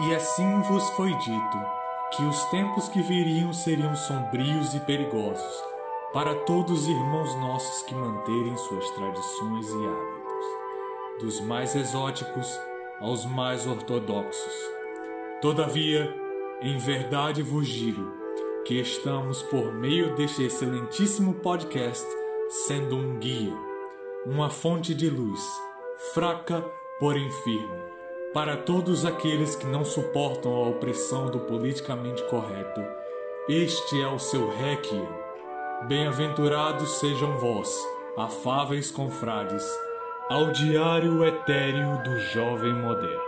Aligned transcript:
E 0.00 0.14
assim 0.14 0.62
vos 0.62 0.88
foi 0.90 1.12
dito 1.12 1.58
que 2.14 2.22
os 2.22 2.44
tempos 2.46 2.88
que 2.88 3.02
viriam 3.02 3.52
seriam 3.52 3.96
sombrios 3.96 4.72
e 4.74 4.80
perigosos 4.80 5.62
para 6.12 6.34
todos 6.34 6.82
os 6.82 6.88
irmãos 6.88 7.34
nossos 7.40 7.82
que 7.82 7.94
manterem 7.94 8.56
suas 8.56 8.88
tradições 8.92 9.68
e 9.68 9.86
hábitos, 9.86 11.20
dos 11.20 11.40
mais 11.40 11.74
exóticos 11.74 12.48
aos 13.00 13.26
mais 13.26 13.66
ortodoxos. 13.66 14.54
Todavia, 15.42 16.14
em 16.62 16.78
verdade 16.78 17.42
vos 17.42 17.66
digo 17.66 18.12
que 18.64 18.80
estamos 18.80 19.42
por 19.42 19.72
meio 19.72 20.14
deste 20.14 20.44
excelentíssimo 20.44 21.34
podcast 21.34 22.06
sendo 22.48 22.96
um 22.96 23.18
guia, 23.18 23.56
uma 24.24 24.48
fonte 24.48 24.94
de 24.94 25.10
luz, 25.10 25.42
fraca, 26.14 26.64
porém 26.98 27.30
firme, 27.42 27.97
para 28.32 28.56
todos 28.56 29.04
aqueles 29.04 29.56
que 29.56 29.66
não 29.66 29.84
suportam 29.84 30.52
a 30.52 30.68
opressão 30.68 31.30
do 31.30 31.40
politicamente 31.40 32.22
correto. 32.24 32.80
Este 33.48 34.02
é 34.02 34.06
o 34.06 34.18
seu 34.18 34.50
requiem. 34.50 35.08
Bem-aventurados 35.86 36.98
sejam 36.98 37.38
vós, 37.38 37.74
afáveis 38.16 38.90
confrades, 38.90 39.64
ao 40.28 40.52
diário 40.52 41.24
etéreo 41.24 42.02
do 42.02 42.18
jovem 42.18 42.74
moderno. 42.74 43.27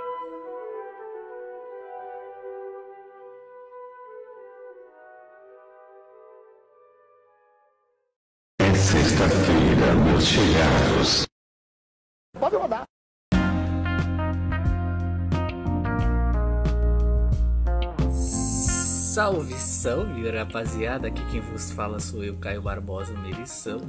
Salve, 19.10 19.54
salve, 19.54 20.30
rapaziada! 20.30 21.08
Aqui 21.08 21.20
quem 21.32 21.40
vos 21.40 21.72
fala 21.72 21.98
sou 21.98 22.22
eu, 22.22 22.36
Caio 22.36 22.62
Barbosa, 22.62 23.12
Merição. 23.14 23.80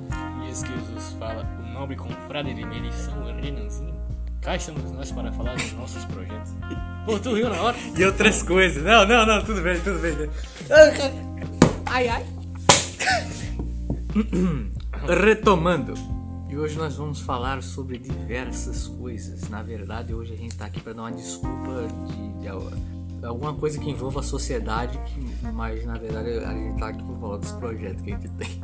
E 0.43 0.49
esse 0.49 0.65
que 0.65 0.71
vos 0.71 1.13
fala, 1.19 1.47
o 1.59 1.73
nobre 1.73 1.95
confrade 1.95 2.51
de 2.51 2.65
Merição, 2.65 3.23
Renanzinho. 3.39 3.93
Cá 4.41 4.55
estamos 4.55 4.91
nós 4.91 5.11
para 5.11 5.31
falar 5.31 5.53
dos 5.53 5.73
nossos 5.73 6.03
projetos. 6.05 6.53
Pô, 7.05 7.19
tu 7.19 7.35
riu 7.35 7.51
na 7.51 7.61
hora? 7.61 7.77
E 7.95 8.03
outras 8.03 8.41
coisas. 8.41 8.83
Não, 8.83 9.05
não, 9.05 9.23
não, 9.23 9.45
tudo 9.45 9.61
bem, 9.61 9.79
tudo 9.81 9.99
bem. 9.99 10.27
Ai, 11.85 12.07
ai. 12.07 12.25
Retomando. 15.23 15.93
E 16.49 16.57
hoje 16.57 16.75
nós 16.79 16.95
vamos 16.95 17.21
falar 17.21 17.61
sobre 17.61 17.99
diversas 17.99 18.87
coisas. 18.87 19.47
Na 19.49 19.61
verdade, 19.61 20.15
hoje 20.15 20.33
a 20.33 20.37
gente 20.37 20.57
tá 20.57 20.65
aqui 20.65 20.81
para 20.81 20.93
dar 20.93 21.03
uma 21.03 21.11
desculpa 21.11 21.87
de, 22.07 22.39
de 22.39 22.47
alguma 23.23 23.53
coisa 23.53 23.79
que 23.79 23.89
envolva 23.89 24.19
a 24.19 24.23
sociedade, 24.23 24.97
que, 25.05 25.47
mas 25.51 25.85
na 25.85 25.97
verdade 25.97 26.29
a 26.29 26.53
gente 26.53 26.79
tá 26.79 26.87
aqui 26.89 27.03
por 27.03 27.17
falar 27.19 27.37
dos 27.37 27.51
projetos 27.53 28.01
que 28.01 28.13
a 28.13 28.17
gente 28.17 28.29
tem. 28.29 28.61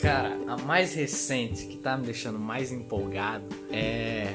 Cara, 0.00 0.38
a 0.46 0.56
mais 0.58 0.94
recente 0.94 1.66
que 1.66 1.78
tá 1.78 1.96
me 1.96 2.04
deixando 2.04 2.38
mais 2.38 2.70
empolgado 2.70 3.44
é 3.70 4.34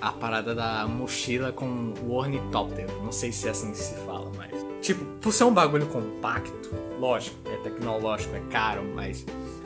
a 0.00 0.12
parada 0.12 0.54
da 0.54 0.86
mochila 0.86 1.52
com 1.52 1.94
o 2.02 2.12
ornitóptero. 2.12 3.02
Não 3.02 3.12
sei 3.12 3.32
se 3.32 3.48
é 3.48 3.50
assim 3.50 3.70
que 3.72 3.78
se 3.78 3.94
fala, 4.06 4.30
mas. 4.36 4.73
Tipo, 4.84 5.02
por 5.22 5.32
ser 5.32 5.44
um 5.44 5.54
bagulho 5.54 5.86
compacto, 5.86 6.70
lógico, 7.00 7.38
é 7.48 7.56
tecnológico, 7.56 8.36
é 8.36 8.40
caro, 8.50 8.84
mas 8.94 9.24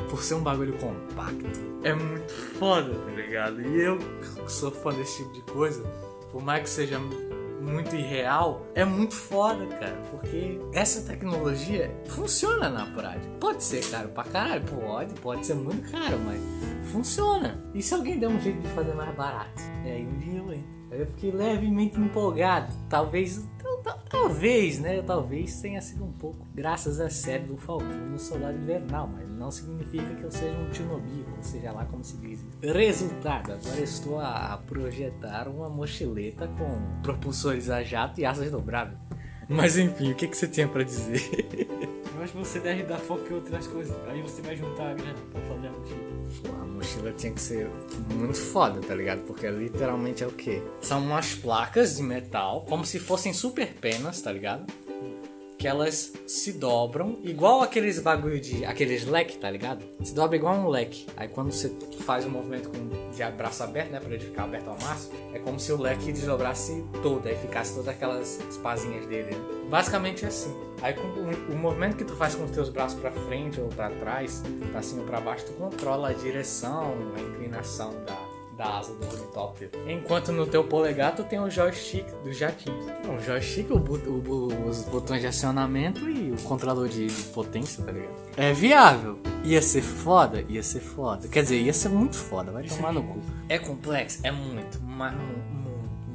por 0.08 0.22
ser 0.22 0.34
um 0.34 0.42
bagulho 0.44 0.74
compacto, 0.74 1.44
é 1.82 1.92
muito 1.92 2.32
foda, 2.32 2.94
tá 2.94 3.10
ligado? 3.10 3.60
E 3.60 3.80
eu 3.80 3.98
que 3.98 4.52
sou 4.52 4.70
fã 4.70 4.94
desse 4.94 5.16
tipo 5.24 5.32
de 5.32 5.40
coisa, 5.40 5.82
por 6.30 6.40
mais 6.40 6.62
que 6.62 6.70
seja 6.70 7.00
muito 7.60 7.96
irreal, 7.96 8.64
é 8.76 8.84
muito 8.84 9.16
foda, 9.16 9.66
cara, 9.66 10.00
porque 10.12 10.60
essa 10.72 11.02
tecnologia 11.02 11.92
funciona 12.06 12.70
na 12.70 12.86
prática. 12.86 13.28
Pode 13.40 13.64
ser 13.64 13.84
caro 13.90 14.10
pra 14.10 14.22
caralho, 14.22 14.64
pode, 14.66 15.14
pode 15.14 15.44
ser 15.44 15.54
muito 15.54 15.90
caro, 15.90 16.16
mas 16.24 16.40
funciona. 16.92 17.68
E 17.74 17.82
se 17.82 17.92
alguém 17.92 18.20
der 18.20 18.28
um 18.28 18.40
jeito 18.40 18.60
de 18.60 18.68
fazer 18.68 18.94
mais 18.94 19.12
barato? 19.16 19.60
E 19.84 19.90
aí 19.90 20.06
um 20.06 20.16
dia 20.18 20.38
eu 20.38 20.52
entro. 20.52 20.77
Aí 20.90 21.00
eu 21.00 21.06
fiquei 21.06 21.30
levemente 21.30 21.98
empolgado. 22.00 22.74
Talvez, 22.88 23.46
tal- 23.62 23.76
tal- 23.78 23.98
talvez, 24.08 24.78
né? 24.78 25.02
Talvez 25.02 25.60
tenha 25.60 25.80
sido 25.82 26.04
um 26.04 26.12
pouco 26.12 26.46
graças 26.54 26.98
à 27.00 27.10
série 27.10 27.44
do 27.44 27.56
Falcão 27.56 27.88
no 27.88 28.18
Soldado 28.18 28.56
Invernal, 28.56 29.06
mas 29.06 29.28
não 29.28 29.50
significa 29.50 30.14
que 30.14 30.22
eu 30.24 30.30
seja 30.30 30.56
um 30.56 30.72
Chernobyl, 30.72 31.26
ou 31.36 31.42
seja 31.42 31.72
lá 31.72 31.84
como 31.84 32.02
se 32.02 32.16
diz. 32.16 32.40
Resultado, 32.62 33.52
agora 33.52 33.80
estou 33.80 34.18
a 34.18 34.60
projetar 34.66 35.46
uma 35.48 35.68
mochileta 35.68 36.48
com 36.48 37.02
propulsores 37.02 37.68
a 37.70 37.82
jato 37.82 38.20
e 38.20 38.24
asas 38.24 38.50
dobráveis. 38.50 38.98
Mas 39.48 39.78
enfim, 39.78 40.12
o 40.12 40.14
que, 40.14 40.26
que 40.28 40.36
você 40.36 40.46
tinha 40.48 40.68
pra 40.68 40.82
dizer? 40.84 41.20
Eu 42.16 42.22
acho 42.24 42.32
que 42.32 42.38
você 42.38 42.58
deve 42.60 42.82
dar 42.82 42.98
foco 42.98 43.24
em 43.30 43.34
outras 43.34 43.66
coisas. 43.66 43.96
Aí 44.08 44.20
você 44.20 44.42
vai 44.42 44.56
juntar 44.56 44.90
a 44.90 44.94
grana 44.94 45.14
pra 45.32 45.40
fazer 45.42 45.68
a 45.68 45.72
mochila. 45.72 46.17
A 46.60 46.64
mochila 46.64 47.12
tinha 47.12 47.32
que 47.32 47.40
ser 47.40 47.68
muito 48.14 48.36
foda, 48.36 48.80
tá 48.80 48.94
ligado? 48.94 49.20
Porque 49.22 49.48
literalmente 49.48 50.22
é 50.22 50.26
o 50.26 50.32
quê? 50.32 50.62
São 50.80 51.00
umas 51.00 51.34
placas 51.34 51.96
de 51.96 52.02
metal, 52.02 52.64
como 52.68 52.84
se 52.84 52.98
fossem 52.98 53.32
super 53.32 53.74
penas, 53.74 54.20
tá 54.20 54.32
ligado? 54.32 54.66
Que 55.58 55.66
elas 55.66 56.12
se 56.26 56.52
dobram, 56.52 57.18
igual 57.22 57.62
aqueles 57.62 57.98
bagulho 57.98 58.40
de. 58.40 58.64
aqueles 58.64 59.04
leque, 59.04 59.36
tá 59.38 59.50
ligado? 59.50 59.84
Se 60.02 60.14
dobra 60.14 60.36
igual 60.36 60.54
um 60.54 60.68
leque. 60.68 61.06
Aí 61.16 61.28
quando 61.28 61.50
você 61.50 61.70
faz 62.00 62.24
um 62.24 62.30
movimento 62.30 62.70
com 62.70 62.88
de 63.10 63.32
braço 63.32 63.62
aberto, 63.64 63.90
né? 63.90 63.98
Pra 63.98 64.14
ele 64.14 64.24
ficar 64.24 64.44
aberto 64.44 64.68
ao 64.68 64.78
máximo, 64.80 65.12
é 65.34 65.38
como 65.38 65.58
se 65.58 65.72
o 65.72 65.80
leque 65.80 66.12
desdobrasse 66.12 66.84
todo, 67.02 67.26
aí 67.26 67.36
ficasse 67.36 67.72
todas 67.72 67.88
aquelas 67.88 68.38
espazinhas 68.48 69.06
dele. 69.06 69.36
Basicamente 69.68 70.24
é 70.24 70.28
assim. 70.28 70.54
Aí 70.80 70.94
com 70.94 71.02
o, 71.02 71.54
o 71.54 71.58
movimento 71.58 71.96
que 71.96 72.04
tu 72.04 72.14
faz 72.14 72.34
com 72.34 72.44
os 72.44 72.50
teus 72.52 72.68
braços 72.68 72.98
pra 73.00 73.10
frente 73.10 73.60
ou 73.60 73.68
pra 73.68 73.90
trás, 73.90 74.42
pra 74.70 74.80
cima 74.80 75.00
ou 75.00 75.06
pra 75.06 75.20
baixo, 75.20 75.46
tu 75.46 75.52
controla 75.54 76.10
a 76.10 76.12
direção, 76.12 76.94
a 77.16 77.20
inclinação 77.20 77.92
da, 78.06 78.27
da 78.58 78.78
asa 78.78 78.92
do 78.92 79.06
ornitóptero. 79.06 79.70
Enquanto 79.88 80.32
no 80.32 80.44
teu 80.44 80.64
polegar 80.64 81.14
tu 81.14 81.22
tem 81.22 81.38
o 81.38 81.48
joystick 81.48 82.04
dos 82.24 82.36
jatinhos. 82.36 82.84
O 83.08 83.24
joystick, 83.24 83.70
o, 83.70 83.76
o 83.76 84.68
os 84.68 84.82
botões 84.84 85.20
de 85.20 85.28
acionamento 85.28 86.10
e 86.10 86.32
o 86.32 86.36
controlador 86.42 86.88
de, 86.88 87.06
de 87.06 87.22
potência, 87.28 87.84
tá 87.84 87.92
ligado? 87.92 88.14
É 88.36 88.52
viável. 88.52 89.20
Ia 89.44 89.62
ser 89.62 89.82
foda? 89.82 90.44
Ia 90.48 90.62
ser 90.62 90.80
foda. 90.80 91.28
Quer 91.28 91.44
dizer, 91.44 91.60
ia 91.60 91.72
ser 91.72 91.88
muito 91.88 92.16
foda, 92.16 92.50
vai 92.50 92.64
tomar 92.64 92.92
no 92.92 93.04
cu. 93.04 93.20
É 93.48 93.58
complexo? 93.58 94.18
É 94.24 94.32
muito, 94.32 94.80
mas 94.82 95.14
muito, 95.14 95.52
muito, 95.54 96.08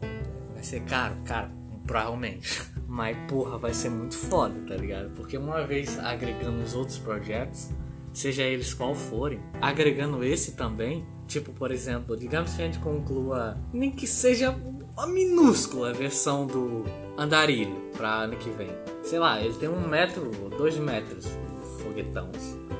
muito. 0.00 0.52
Vai 0.52 0.64
ser 0.64 0.80
caro, 0.80 1.14
caro, 1.24 1.48
provavelmente. 1.86 2.60
Mas, 2.90 3.16
porra, 3.28 3.56
vai 3.56 3.72
ser 3.72 3.88
muito 3.88 4.16
foda, 4.16 4.54
tá 4.66 4.74
ligado? 4.74 5.10
Porque 5.10 5.38
uma 5.38 5.64
vez 5.64 5.96
agregando 6.00 6.60
os 6.60 6.74
outros 6.74 6.98
projetos, 6.98 7.68
seja 8.12 8.42
eles 8.42 8.74
qual 8.74 8.94
forem, 8.94 9.40
agregando 9.60 10.24
esse 10.24 10.52
também, 10.52 11.04
tipo, 11.26 11.52
por 11.52 11.70
exemplo, 11.70 12.16
digamos 12.16 12.54
que 12.54 12.62
a 12.62 12.66
gente 12.66 12.78
conclua, 12.78 13.56
nem 13.72 13.90
que 13.90 14.06
seja 14.06 14.50
uma 14.96 15.06
minúscula 15.06 15.92
versão 15.92 16.46
do 16.46 16.84
Andarilho 17.16 17.90
pra 17.96 18.22
ano 18.22 18.36
que 18.36 18.50
vem. 18.50 18.70
Sei 19.02 19.18
lá, 19.18 19.40
ele 19.40 19.54
tem 19.54 19.68
um 19.68 19.88
metro, 19.88 20.30
dois 20.56 20.76
metros, 20.76 21.26
foguetão. 21.82 22.30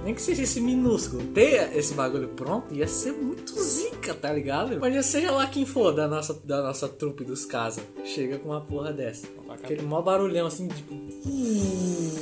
Nem 0.05 0.15
que 0.15 0.23
seja 0.23 0.43
esse 0.43 0.61
minúsculo. 0.61 1.23
Ter 1.35 1.77
esse 1.77 1.95
bagulho 1.95 2.29
pronto 2.29 2.75
ia 2.75 2.87
ser 2.87 3.13
muito 3.13 3.61
zica, 3.61 4.15
tá 4.15 4.33
ligado? 4.33 4.79
Mas 4.81 5.07
seja 5.07 5.31
lá 5.31 5.47
quem 5.47 5.67
for 5.67 5.93
da 5.93 6.09
nossa, 6.09 6.35
da 6.45 6.63
nossa 6.63 6.89
trupe 6.89 7.25
dos 7.25 7.45
casa. 7.45 7.83
Chega 8.05 8.39
com 8.39 8.49
uma 8.49 8.61
porra 8.61 8.93
dessa. 8.93 9.27
Aquele 9.49 9.83
mó 9.83 10.01
barulhão 10.01 10.47
assim, 10.47 10.69
tipo. 10.69 10.95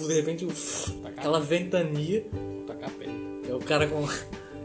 De 0.06 0.14
repente, 0.14 0.46
aquela 1.04 1.40
ventania. 1.40 2.26
Tacar 2.80 2.88
a 2.88 2.98
pedra. 2.98 3.14
É 3.48 3.54
o 3.54 3.60
cara 3.60 3.86
com. 3.86 4.06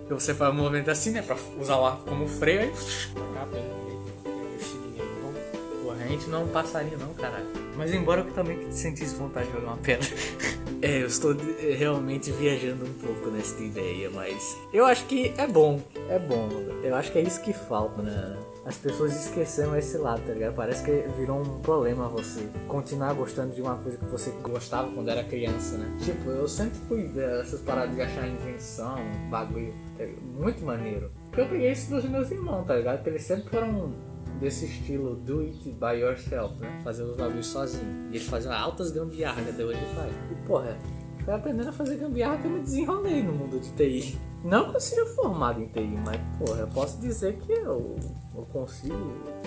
que 0.07 0.13
Você 0.13 0.33
faz 0.33 0.53
um 0.53 0.57
movimento 0.57 0.89
assim, 0.91 1.11
né? 1.11 1.21
Pra 1.21 1.35
usar 1.59 1.77
o 1.77 1.85
ar 1.85 1.97
como 2.05 2.27
freio. 2.27 2.61
Aí, 2.61 2.69
Tacar 3.13 3.43
a 3.43 3.45
pedra 3.47 3.61
no 3.61 3.85
meio. 3.85 4.01
Tem 4.23 4.33
um 4.33 4.57
estilinho 4.57 5.01
aí, 5.01 5.21
bom. 5.21 5.83
Porra, 5.83 6.03
a 6.03 6.07
gente 6.07 6.29
não 6.29 6.41
é 6.41 6.43
um 6.43 6.47
passarinho 6.47 6.97
não, 6.97 7.13
caralho. 7.13 7.45
Mas 7.75 7.93
embora 7.93 8.21
eu 8.21 8.31
também 8.33 8.71
sentisse 8.71 9.15
vontade 9.15 9.47
de 9.47 9.53
jogar 9.53 9.67
uma 9.69 9.77
pedra. 9.77 10.07
é, 10.81 11.01
eu 11.01 11.07
estou 11.07 11.33
de- 11.33 11.71
realmente 11.73 12.31
viajando 12.31 12.85
um 12.85 12.93
pouco 12.93 13.29
nessa 13.31 13.59
ideia, 13.63 14.09
mas 14.11 14.55
eu 14.71 14.85
acho 14.85 15.05
que 15.05 15.33
é 15.37 15.47
bom. 15.47 15.81
É 16.09 16.19
bom, 16.19 16.49
eu 16.83 16.95
acho 16.95 17.11
que 17.11 17.17
é 17.17 17.21
isso 17.23 17.41
que 17.41 17.51
falta, 17.53 18.01
né? 18.03 18.37
As 18.65 18.77
pessoas 18.77 19.13
esqueceram 19.13 19.75
esse 19.75 19.97
lado, 19.97 20.25
tá 20.25 20.33
ligado? 20.33 20.55
Parece 20.55 20.83
que 20.83 20.91
virou 21.17 21.41
um 21.41 21.59
problema 21.59 22.07
você 22.07 22.47
continuar 22.67 23.13
gostando 23.13 23.53
de 23.53 23.61
uma 23.61 23.75
coisa 23.75 23.97
que 23.97 24.05
você 24.05 24.29
gostava 24.41 24.89
quando 24.89 25.09
era 25.09 25.21
criança, 25.23 25.77
né? 25.77 25.97
Tipo, 26.01 26.29
eu 26.29 26.47
sempre 26.47 26.79
fui 26.87 27.09
dessas 27.09 27.59
paradas 27.59 27.93
de 27.93 28.01
achar 28.01 28.25
invenção, 28.25 28.95
bagulho, 29.29 29.73
tá 29.97 30.05
muito 30.37 30.63
maneiro. 30.63 31.11
Eu 31.35 31.47
peguei 31.49 31.71
isso 31.71 31.89
dos 31.89 32.05
meus 32.05 32.31
irmãos, 32.31 32.65
tá 32.65 32.75
ligado? 32.75 32.97
Porque 32.97 33.09
eles 33.09 33.23
sempre 33.23 33.49
foram 33.49 33.91
desse 34.39 34.65
estilo 34.65 35.15
do 35.15 35.41
it 35.41 35.69
by 35.71 35.99
yourself, 35.99 36.55
né? 36.61 36.81
Fazer 36.85 37.03
os 37.03 37.17
bagulhos 37.17 37.47
sozinho. 37.47 38.07
E 38.11 38.15
eles 38.15 38.27
faziam 38.27 38.53
altas 38.53 38.91
gambiarras, 38.91 39.47
até 39.47 39.63
hoje 39.63 39.79
faz. 39.93 40.13
E 40.31 40.47
porra, 40.47 40.77
Foi 41.25 41.33
aprendendo 41.33 41.69
a 41.69 41.73
fazer 41.73 41.95
gambiarra 41.97 42.37
que 42.37 42.45
eu 42.47 42.51
me 42.51 42.59
desenrolei 42.59 43.23
no 43.23 43.31
mundo 43.33 43.59
de 43.59 43.71
TI. 43.71 44.17
Não 44.43 44.69
que 44.69 44.75
eu 44.75 44.81
seja 44.81 45.05
formado 45.15 45.61
em 45.61 45.67
TI, 45.67 45.97
mas, 46.03 46.19
porra, 46.37 46.59
eu 46.61 46.67
posso 46.67 46.99
dizer 46.99 47.37
que 47.37 47.51
eu, 47.53 47.97
eu 48.35 48.45
consigo 48.51 48.95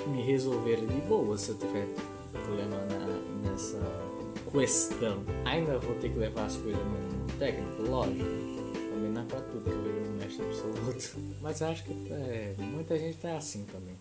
me 0.08 0.22
resolver 0.22 0.76
de 0.86 1.00
boa 1.06 1.36
se 1.36 1.50
eu 1.50 1.56
tiver 1.58 1.86
problema 2.32 2.76
na- 2.86 3.50
nessa 3.50 3.78
questão. 4.50 5.22
Ainda 5.44 5.78
vou 5.78 5.94
ter 5.96 6.10
que 6.10 6.18
levar 6.18 6.46
as 6.46 6.56
coisas 6.56 6.80
no 6.82 7.38
técnico, 7.38 7.82
lógico. 7.82 8.24
Também 8.94 9.10
não 9.12 9.20
é 9.20 9.24
pra 9.26 9.40
tudo 9.40 9.64
que 9.64 9.70
eu 9.70 9.82
vejo 9.82 10.10
um 10.10 10.16
mestre 10.16 10.46
absoluto. 10.46 11.36
Mas 11.42 11.60
eu 11.60 11.66
acho 11.68 11.84
que 11.84 11.92
é, 12.10 12.54
muita 12.58 12.98
gente 12.98 13.18
tá 13.18 13.36
assim 13.36 13.64
também. 13.66 13.96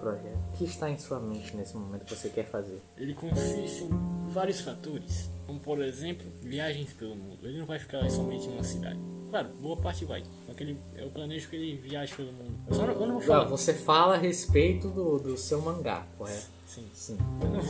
Projeto. 0.00 0.36
O 0.54 0.56
que 0.56 0.64
está 0.64 0.90
em 0.90 0.98
sua 0.98 1.20
mente 1.20 1.54
nesse 1.56 1.76
momento 1.76 2.04
que 2.04 2.14
você 2.14 2.28
quer 2.28 2.46
fazer? 2.46 2.80
Ele 2.96 3.14
consiste 3.14 3.84
em 3.84 4.30
vários 4.32 4.60
fatores, 4.60 5.28
como 5.46 5.60
por 5.60 5.80
exemplo, 5.82 6.26
viagens 6.42 6.92
pelo 6.94 7.14
mundo. 7.14 7.38
Ele 7.42 7.58
não 7.58 7.66
vai 7.66 7.78
ficar 7.78 8.08
somente 8.10 8.46
em 8.48 8.52
uma 8.52 8.64
cidade. 8.64 8.98
Claro, 9.30 9.48
boa 9.60 9.76
parte 9.76 10.04
vai. 10.04 10.24
Só 10.46 10.52
que 10.54 10.62
ele, 10.64 10.76
eu 10.96 11.08
planejo 11.10 11.48
que 11.48 11.54
ele 11.56 11.76
viaje 11.76 12.12
pelo 12.14 12.32
mundo. 12.32 12.52
Eu 12.68 12.74
só 12.74 12.86
não, 12.86 12.94
eu 12.94 13.00
não 13.06 13.14
vou 13.20 13.22
Ah, 13.22 13.26
falar. 13.26 13.44
você 13.44 13.72
fala 13.74 14.14
a 14.14 14.18
respeito 14.18 14.88
do, 14.88 15.18
do 15.18 15.36
seu 15.36 15.60
mangá, 15.60 16.04
correto? 16.18 16.48
Sim. 16.66 16.84
Sim. 16.94 17.18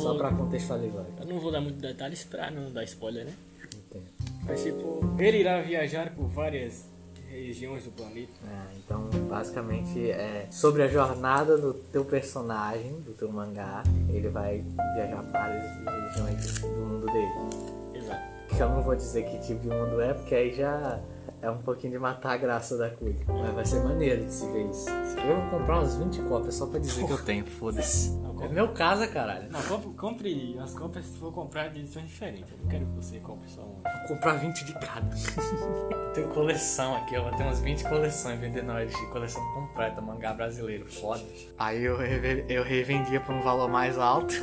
Só 0.00 0.15
pra 0.17 0.31
contextualizar. 0.32 1.05
Eu 1.21 1.27
não 1.27 1.38
vou 1.38 1.50
dar 1.53 1.61
muitos 1.61 1.81
detalhes 1.82 2.25
pra 2.25 2.50
não 2.50 2.71
dar 2.73 2.85
spoiler, 2.85 3.27
né? 3.27 3.32
Entendo. 3.65 4.05
Mas 4.47 4.62
tipo, 4.62 5.00
ele 5.19 5.38
irá 5.38 5.61
viajar 5.61 6.15
por 6.15 6.27
várias 6.29 6.87
regiões 7.31 7.85
do 7.85 7.91
planeta. 7.93 8.32
É, 8.47 8.77
então, 8.77 9.09
basicamente, 9.29 10.11
é 10.11 10.49
sobre 10.50 10.82
a 10.82 10.88
jornada 10.88 11.56
do 11.56 11.73
teu 11.73 12.05
personagem, 12.05 13.00
do 13.00 13.12
teu 13.12 13.31
mangá. 13.31 13.82
Ele 14.09 14.29
vai 14.29 14.65
viajar 14.94 15.23
para 15.23 15.41
várias 15.41 15.65
regiões 16.09 16.61
do 16.61 16.69
mundo 16.69 17.06
dele. 17.06 18.05
Exato. 18.05 18.23
Que 18.49 18.61
eu 18.61 18.69
não 18.69 18.82
vou 18.82 18.97
dizer 18.97 19.25
que 19.25 19.38
tipo 19.47 19.61
de 19.61 19.69
mundo 19.69 20.00
é, 20.00 20.12
porque 20.12 20.35
aí 20.35 20.55
já 20.55 21.00
é 21.42 21.50
um 21.50 21.58
pouquinho 21.58 21.92
de 21.94 21.98
matar 21.98 22.32
a 22.32 22.37
graça 22.37 22.76
da 22.76 22.90
coisa. 22.90 23.19
Mas 23.26 23.52
vai 23.54 23.64
ser 23.64 23.81
maneiro 23.82 24.25
de 24.25 24.32
se 24.32 24.46
ver 24.50 24.69
isso. 24.69 24.88
Eu 24.90 25.40
vou 25.40 25.58
comprar 25.58 25.78
umas 25.78 25.96
20 25.96 26.20
cópias 26.22 26.54
só 26.54 26.66
pra 26.66 26.78
dizer 26.78 27.04
que 27.06 27.10
eu 27.12 27.22
tenho, 27.25 27.44
foda-se. 27.46 28.19
É 28.42 28.48
meu 28.48 28.69
casa, 28.72 29.06
caralho. 29.06 29.50
Não, 29.50 29.62
compre, 29.62 29.90
compre 29.94 30.58
as 30.58 30.72
cópias 30.72 31.04
se 31.04 31.19
for 31.19 31.31
comprar 31.32 31.69
de 31.69 31.81
edições 31.81 32.06
diferentes. 32.06 32.50
Eu 32.50 32.58
não 32.62 32.69
quero 32.69 32.87
que 32.87 32.92
você 32.92 33.19
compre 33.20 33.48
só 33.50 33.60
uma. 33.60 33.82
Vou 34.08 34.16
comprar 34.16 34.32
20 34.37 34.64
de 34.64 34.72
cada. 34.75 35.10
Tenho 36.14 36.28
coleção 36.28 36.96
aqui, 36.96 37.19
vou 37.20 37.31
ter 37.32 37.43
umas 37.43 37.60
20 37.60 37.84
coleções 37.84 38.40
vendendo 38.40 38.72
hoje, 38.72 38.94
coleção 39.12 39.43
completa, 39.54 40.00
mangá 40.00 40.32
brasileiro, 40.32 40.86
foda. 40.90 41.22
Aí 41.58 41.84
eu, 41.84 41.96
reve- 41.98 42.46
eu 42.48 42.64
revendia 42.64 43.20
por 43.20 43.34
um 43.34 43.43
valor 43.43 43.69
mais 43.69 43.96
alto 43.98 44.34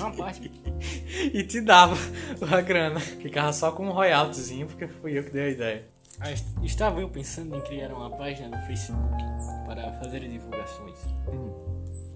uma 0.00 0.10
parte. 0.12 0.50
e 1.32 1.42
te 1.44 1.60
dava 1.60 1.96
a 2.52 2.60
grana. 2.60 2.98
Ficava 3.00 3.52
só 3.52 3.70
com 3.72 3.86
um 3.86 3.92
royaltyzinho 3.92 4.66
porque 4.66 4.86
fui 4.88 5.16
eu 5.18 5.22
que 5.24 5.30
dei 5.30 5.42
a 5.44 5.48
ideia. 5.50 5.95
Ah, 6.20 6.32
est- 6.32 6.46
Estava 6.62 7.00
eu 7.00 7.08
pensando 7.08 7.54
em 7.56 7.60
criar 7.62 7.92
uma 7.92 8.10
página 8.10 8.48
no 8.56 8.66
Facebook 8.66 9.22
para 9.66 9.92
fazer 9.94 10.20
divulgações. 10.20 10.96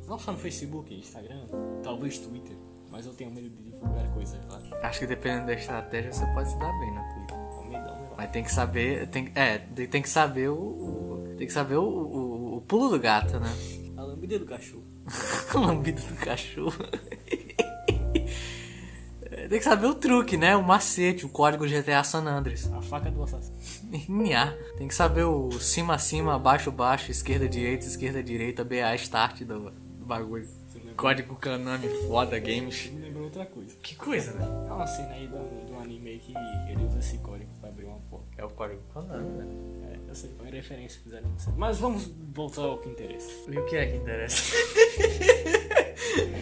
Não 0.06 0.18
só 0.18 0.32
no 0.32 0.38
Facebook, 0.38 0.92
Instagram, 0.94 1.46
talvez 1.82 2.18
Twitter, 2.18 2.56
mas 2.90 3.06
eu 3.06 3.12
tenho 3.14 3.30
medo 3.30 3.48
de 3.50 3.62
divulgar 3.70 4.06
coisas 4.12 4.38
lá. 4.48 4.60
Acho 4.82 5.00
que 5.00 5.06
dependendo 5.06 5.46
da 5.46 5.54
estratégia 5.54 6.12
você 6.12 6.26
pode 6.32 6.50
se 6.50 6.58
dar 6.58 6.72
bem 6.80 6.94
na 6.94 7.02
Twitter. 7.14 7.36
Com? 7.36 8.16
Mas 8.16 8.30
tem 8.30 8.42
que 8.42 8.52
saber, 8.52 9.08
tem, 9.08 9.30
é, 9.34 9.58
tem 9.58 10.02
que 10.02 10.08
saber 10.08 10.48
o, 10.48 10.54
o- 10.56 11.34
tem 11.38 11.46
que 11.46 11.52
saber 11.52 11.76
o, 11.76 11.84
o, 11.84 12.56
o 12.56 12.60
pulo 12.62 12.88
do 12.90 12.98
gato, 12.98 13.38
né? 13.38 13.48
A 13.96 14.02
lambida 14.02 14.38
do 14.38 14.46
cachorro. 14.46 14.84
Lambido 15.54 16.00
do 16.02 16.14
cachorro. 16.16 16.74
Tem 19.50 19.58
que 19.58 19.64
saber 19.64 19.88
o 19.88 19.94
truque, 19.96 20.36
né? 20.36 20.56
O 20.56 20.62
macete, 20.62 21.26
o 21.26 21.28
código 21.28 21.66
GTA 21.66 22.04
San 22.04 22.22
Andreas. 22.22 22.72
A 22.72 22.80
faca 22.80 23.10
do 23.10 23.24
assassino. 23.24 23.56
Nha. 24.08 24.56
Tem 24.78 24.86
que 24.86 24.94
saber 24.94 25.24
o 25.24 25.50
cima, 25.58 25.98
cima, 25.98 26.38
baixo, 26.38 26.70
baixo, 26.70 27.10
esquerda, 27.10 27.48
direita, 27.48 27.84
esquerda, 27.84 28.22
direita, 28.22 28.62
BA, 28.62 28.94
start 28.94 29.40
do, 29.40 29.72
do 29.72 30.06
bagulho. 30.06 30.48
Código 30.96 31.34
Konami 31.34 31.88
foda 32.06 32.38
games. 32.38 32.90
me 32.92 33.00
lembrou 33.00 33.24
outra 33.24 33.44
coisa. 33.44 33.74
Que 33.82 33.96
coisa, 33.96 34.30
velho. 34.34 34.44
É 34.44 34.72
uma 34.72 34.86
cena 34.86 35.14
aí 35.14 35.26
do, 35.26 35.66
do 35.66 35.80
anime 35.80 36.20
que 36.20 36.32
ele 36.70 36.84
usa 36.84 37.00
esse 37.00 37.18
código 37.18 37.50
pra 37.60 37.70
abrir 37.70 37.86
uma 37.86 37.98
porta. 38.08 38.26
É 38.38 38.44
o 38.44 38.50
código 38.50 38.80
Konami, 38.94 39.36
velho. 39.36 39.50
É, 39.82 40.10
eu 40.10 40.14
sei, 40.14 40.30
foi 40.38 40.48
referência 40.48 40.98
que 40.98 41.04
fizeram. 41.04 41.28
Mas 41.56 41.76
vamos 41.78 42.08
voltar 42.32 42.62
ao 42.62 42.78
que 42.78 42.88
interessa. 42.88 43.28
E 43.48 43.58
o 43.58 43.66
que 43.66 43.74
é 43.74 43.86
que 43.86 43.96
interessa? 43.96 44.54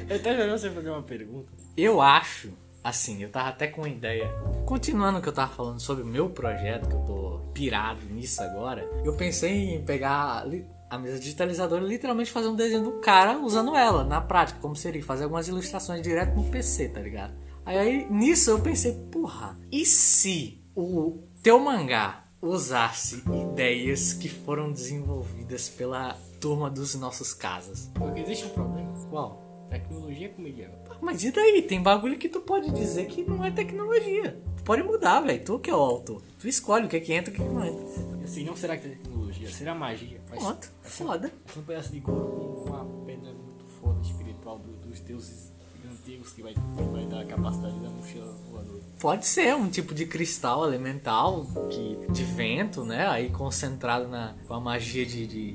Eu 0.08 0.22
tava 0.22 0.34
esperando 0.34 0.58
você 0.58 0.70
fazer 0.70 0.90
uma 0.90 1.02
pergunta. 1.02 1.52
Eu 1.76 2.00
acho, 2.00 2.50
assim, 2.88 3.22
eu 3.22 3.30
tava 3.30 3.48
até 3.48 3.66
com 3.66 3.82
uma 3.82 3.88
ideia. 3.88 4.28
Continuando 4.66 5.18
o 5.18 5.22
que 5.22 5.28
eu 5.28 5.32
tava 5.32 5.52
falando 5.52 5.80
sobre 5.80 6.02
o 6.02 6.06
meu 6.06 6.30
projeto, 6.30 6.88
que 6.88 6.94
eu 6.94 7.00
tô 7.00 7.40
pirado 7.52 8.00
nisso 8.10 8.42
agora, 8.42 8.88
eu 9.04 9.14
pensei 9.14 9.74
em 9.74 9.84
pegar 9.84 10.44
a 10.90 10.98
mesa 10.98 11.18
digitalizadora 11.18 11.84
e 11.84 11.88
literalmente 11.88 12.30
fazer 12.30 12.48
um 12.48 12.56
desenho 12.56 12.82
do 12.82 12.92
cara 13.00 13.38
usando 13.38 13.76
ela, 13.76 14.04
na 14.04 14.20
prática, 14.20 14.58
como 14.60 14.74
seria, 14.74 15.02
fazer 15.02 15.24
algumas 15.24 15.48
ilustrações 15.48 16.02
direto 16.02 16.34
no 16.34 16.44
PC, 16.44 16.88
tá 16.88 17.00
ligado? 17.00 17.34
Aí, 17.64 18.06
nisso 18.10 18.50
eu 18.50 18.60
pensei, 18.60 18.94
porra, 19.12 19.58
e 19.70 19.84
se 19.84 20.64
o 20.74 21.22
teu 21.42 21.58
mangá 21.58 22.24
usasse 22.40 23.22
ideias 23.50 24.12
que 24.12 24.28
foram 24.28 24.72
desenvolvidas 24.72 25.68
pela 25.68 26.16
turma 26.40 26.70
dos 26.70 26.94
nossos 26.94 27.34
casas? 27.34 27.90
Porque 27.94 28.20
existe 28.20 28.46
um 28.46 28.50
problema. 28.50 28.92
Qual? 29.10 29.66
Tecnologia 29.68 30.30
com 30.30 30.42
medieval. 30.42 30.78
Mas 31.00 31.22
e 31.24 31.30
daí? 31.30 31.62
Tem 31.62 31.82
bagulho 31.82 32.18
que 32.18 32.28
tu 32.28 32.40
pode 32.40 32.70
dizer 32.72 33.06
que 33.06 33.22
não 33.22 33.44
é 33.44 33.50
tecnologia. 33.50 34.40
Tu 34.56 34.62
pode 34.64 34.82
mudar, 34.82 35.20
velho. 35.20 35.42
Tu 35.44 35.58
que 35.58 35.70
é 35.70 35.74
o 35.74 35.78
autor. 35.78 36.22
Tu 36.40 36.48
escolhe 36.48 36.86
o 36.86 36.88
que 36.88 36.96
é 36.96 37.00
que 37.00 37.12
entra 37.12 37.32
e 37.32 37.34
o 37.34 37.36
que 37.36 37.42
é 37.42 37.46
que 37.46 37.52
não 37.54 37.64
entra. 37.64 37.84
Assim, 38.24 38.44
não 38.44 38.56
será 38.56 38.76
que 38.76 38.86
é 38.86 38.90
tecnologia, 38.90 39.48
será 39.50 39.74
magia. 39.74 40.20
Ser- 40.28 40.36
Pronto, 40.38 40.42
vai 40.82 40.90
ser- 40.90 41.04
foda. 41.04 41.32
ser 41.46 41.58
um 41.58 41.62
pedaço 41.62 41.92
de 41.92 42.00
couro 42.00 42.26
com 42.26 42.70
uma 42.70 42.84
pedra 43.06 43.32
muito 43.32 43.64
foda 43.80 44.00
espiritual 44.02 44.58
do- 44.58 44.88
dos 44.88 45.00
deuses 45.00 45.50
antigos 45.90 46.32
que 46.32 46.42
vai, 46.42 46.52
que 46.52 46.60
vai 46.92 47.06
dar 47.06 47.20
a 47.20 47.24
capacidade 47.24 47.78
da 47.80 47.88
mochila 47.88 48.30
voadora. 48.50 48.78
Pode 49.00 49.26
ser 49.26 49.54
um 49.54 49.70
tipo 49.70 49.94
de 49.94 50.04
cristal 50.06 50.66
elemental 50.66 51.46
que, 51.70 52.12
de 52.12 52.24
vento, 52.24 52.84
né? 52.84 53.06
Aí 53.06 53.30
concentrado 53.30 54.08
na, 54.08 54.34
com 54.46 54.54
a 54.54 54.60
magia 54.60 55.06
de, 55.06 55.26
de, 55.26 55.52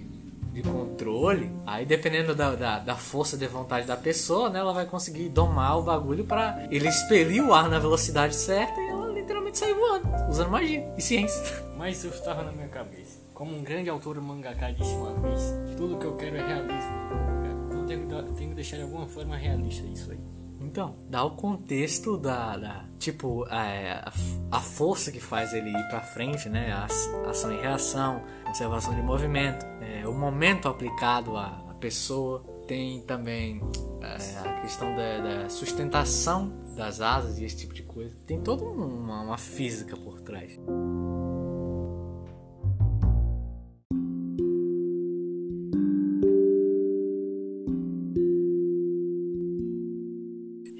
de 0.53 0.62
controle. 0.62 1.51
Aí 1.65 1.86
dependendo 1.86 2.36
da, 2.36 2.55
da, 2.55 2.79
da 2.79 2.95
força 2.95 3.36
de 3.36 3.48
vontade 3.48 3.88
da 3.88 3.98
pessoa, 3.98 4.50
né? 4.50 4.60
Ela 4.60 4.72
vai 4.72 4.86
conseguir 4.86 5.29
domar 5.29 5.79
o 5.79 5.81
bagulho 5.81 6.24
pra 6.24 6.67
ele 6.69 6.88
expelir 6.88 7.43
o 7.43 7.53
ar 7.53 7.67
na 7.69 7.79
velocidade 7.79 8.36
certa 8.36 8.79
e 8.79 8.89
ela 8.89 9.07
literalmente 9.12 9.57
sair 9.57 9.74
voando, 9.74 10.07
usando 10.29 10.51
magia 10.51 10.86
e 10.98 11.01
ciência. 11.01 11.41
Mas 11.75 12.03
eu 12.05 12.12
estava 12.12 12.43
na 12.43 12.51
minha 12.51 12.67
cabeça. 12.67 13.19
Como 13.33 13.57
um 13.57 13.63
grande 13.63 13.89
autor 13.89 14.22
mangaka 14.22 14.72
disse 14.72 14.93
uma 14.93 15.13
vez, 15.13 15.41
tudo 15.75 15.98
que 15.98 16.05
eu 16.05 16.15
quero 16.15 16.38
é 16.38 16.48
realismo 16.48 16.91
no 17.10 17.15
mangá. 17.15 17.50
Então 17.67 17.86
tenho 17.88 18.07
que, 18.07 18.33
tenho 18.36 18.50
que 18.50 18.55
deixar 18.55 18.77
de 18.77 18.83
alguma 18.83 19.07
forma 19.07 19.36
realista 19.36 19.86
isso 19.88 20.12
aí. 20.12 20.19
Então, 20.63 20.96
dá 21.10 21.24
o 21.24 21.32
contexto 21.32 22.17
da. 22.17 22.58
da- 22.58 22.86
tipo, 22.98 23.46
é, 23.50 23.91
a, 23.93 24.12
a 24.51 24.60
força 24.62 25.12
que 25.12 25.20
faz 25.20 25.53
ele 25.53 25.70
ir 25.70 25.88
pra 25.89 26.00
frente, 26.01 26.48
né? 26.50 26.72
A 26.72 26.86
ação 27.29 27.51
e 27.51 27.60
reação, 27.62 28.22
conservação 28.46 28.96
de 28.96 29.01
movimento, 29.01 29.65
é, 29.82 30.08
o 30.08 30.13
momento 30.13 30.67
aplicado 30.70 31.36
à, 31.38 31.48
à 31.70 31.74
pessoa. 31.79 32.43
Tem 32.65 33.01
também 33.01 33.62
é, 34.01 34.50
a 34.50 34.62
questão 34.62 34.96
da, 34.96 35.20
da 35.41 35.50
sustentação 35.50 36.53
das 36.77 37.01
asas 37.01 37.38
e 37.39 37.43
esse 37.43 37.58
tipo 37.58 37.74
de 37.74 37.84
coisa. 37.84 38.15
Tem 38.25 38.39
toda 38.39 38.63
uma, 38.63 39.20
uma 39.22 39.38
física 39.38 39.98
por 39.98 40.22
trás. 40.22 40.58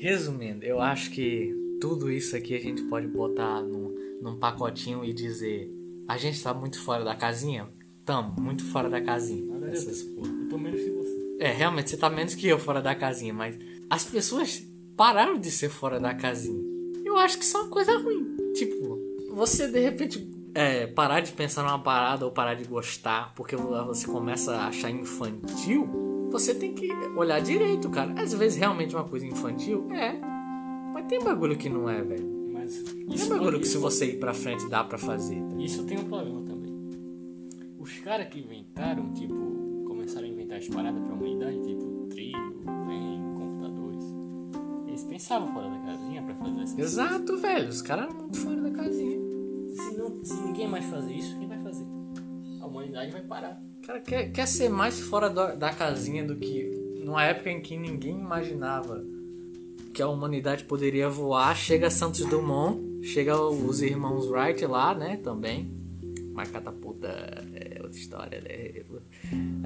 Resumindo, 0.04 0.66
eu 0.66 0.82
acho 0.82 1.12
que 1.12 1.56
tudo 1.80 2.12
isso 2.12 2.36
aqui 2.36 2.54
a 2.54 2.60
gente 2.60 2.84
pode 2.84 3.08
botar 3.08 3.62
num, 3.62 3.96
num 4.22 4.36
pacotinho 4.38 5.06
e 5.06 5.14
dizer: 5.14 5.72
a 6.06 6.18
gente 6.18 6.44
tá 6.44 6.54
muito 6.54 6.78
fora 6.82 7.06
da 7.06 7.16
casinha? 7.16 7.70
Tamo, 8.04 8.36
muito 8.38 8.66
fora 8.66 8.90
da 8.90 9.00
casinha. 9.00 9.66
Essas 9.72 10.04
porra. 10.04 10.28
eu 10.28 10.50
tô 10.50 10.58
menos 10.58 10.82
que 10.82 10.90
você. 10.90 11.38
É, 11.40 11.54
realmente 11.54 11.90
você 11.90 11.96
tá 11.96 12.10
menos 12.10 12.36
que 12.36 12.46
eu 12.46 12.60
fora 12.60 12.82
da 12.82 12.94
casinha, 12.94 13.34
mas 13.34 13.58
as 13.90 14.04
pessoas 14.04 14.62
pararam 14.98 15.40
de 15.40 15.50
ser 15.50 15.70
fora 15.70 16.02
da 16.02 16.14
casinha. 16.14 16.62
Eu 17.06 17.16
acho 17.16 17.38
que 17.38 17.46
isso 17.46 17.56
é 17.56 17.62
uma 17.62 17.70
coisa 17.70 17.98
ruim. 17.98 18.36
Tipo, 18.56 19.00
você 19.34 19.70
de 19.70 19.80
repente 19.80 20.30
é, 20.54 20.86
parar 20.86 21.22
de 21.22 21.32
pensar 21.32 21.64
numa 21.64 21.80
parada 21.80 22.26
ou 22.26 22.32
parar 22.34 22.56
de 22.56 22.66
gostar 22.66 23.34
porque 23.36 23.56
você 23.56 24.06
começa 24.06 24.54
a 24.54 24.68
achar 24.68 24.92
infantil, 24.92 25.88
você 26.34 26.54
tem 26.54 26.74
que 26.74 26.92
olhar 27.16 27.40
direito, 27.42 27.90
cara. 27.90 28.14
Às 28.22 28.34
vezes 28.34 28.58
realmente 28.58 28.96
uma 28.96 29.06
coisa 29.06 29.26
infantil 29.26 29.88
é, 29.92 30.20
mas 30.94 31.06
tem 31.08 31.24
bagulho 31.24 31.58
que 31.58 31.70
não 31.70 31.90
é, 31.90 32.02
velho. 32.02 32.34
Mas 32.52 32.78
Tem 32.84 33.14
isso, 33.16 33.30
bagulho 33.30 33.60
que 33.60 33.68
se 33.68 33.78
você 33.78 34.08
ir 34.08 34.20
pra 34.20 34.34
frente 34.34 34.68
dá 34.70 34.84
pra 34.84 34.98
fazer. 34.98 35.42
tá? 35.42 35.56
isso 35.58 35.84
tem 35.86 35.98
um 35.98 36.06
problema 36.06 36.42
também. 36.44 36.74
Os 37.80 37.98
caras 38.00 38.28
que 38.28 38.40
inventaram, 38.40 39.12
tipo, 39.14 39.36
começaram 39.86 40.28
facilitar 40.54 40.58
as 40.58 40.68
paradas 40.68 41.02
pra 41.04 41.14
humanidade, 41.14 41.62
tipo 41.62 42.08
trilho, 42.10 42.54
trem, 42.86 43.34
computadores. 43.36 44.06
Eles 44.88 45.04
pensavam 45.04 45.54
fora 45.54 45.70
da 45.70 45.80
casinha 45.80 46.22
pra 46.24 46.36
fazer 46.36 46.62
essas 46.62 46.80
Exato, 46.80 47.38
velho. 47.38 47.70
Os 47.70 47.82
caras 47.82 48.06
eram 48.06 48.18
muito 48.18 48.38
fora 48.38 48.62
da 48.62 48.72
casinha. 48.72 49.20
Se, 49.76 49.98
não, 49.98 50.24
se 50.24 50.42
ninguém 50.44 50.68
mais 50.68 50.86
fazer 50.86 51.14
isso, 51.14 51.38
quem 51.38 51.48
vai 51.48 51.60
fazer? 51.60 51.86
A 52.62 52.68
humanidade 52.68 53.12
vai 53.12 53.22
parar. 53.22 53.62
Cara, 53.86 54.00
quer, 54.00 54.32
quer 54.32 54.48
ser 54.48 54.70
mais 54.70 55.00
fora 55.00 55.30
da, 55.30 55.56
da 55.56 55.70
casinha 55.74 56.24
do 56.24 56.38
que 56.38 56.72
numa 57.04 57.24
época 57.24 57.52
em 57.52 57.62
que 57.62 57.76
ninguém 57.76 58.18
imaginava 58.18 59.04
que 59.94 60.02
a 60.02 60.08
humanidade 60.08 60.64
poderia 60.64 61.10
voar. 61.10 61.56
Chega 61.56 61.90
Santos 61.90 62.26
Dumont, 62.26 63.04
chega 63.04 63.40
os 63.40 63.82
irmãos 63.82 64.28
Wright 64.28 64.66
lá, 64.66 64.96
né? 64.96 65.18
Também. 65.18 65.70
Mas 66.34 66.50
catapulta 66.50 67.08
é 67.54 67.80
outra 67.84 68.00
história, 68.00 68.42
né? 68.42 68.84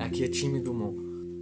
Aqui 0.03 0.24
é 0.24 0.27
time 0.27 0.59
Dumont. 0.59 0.97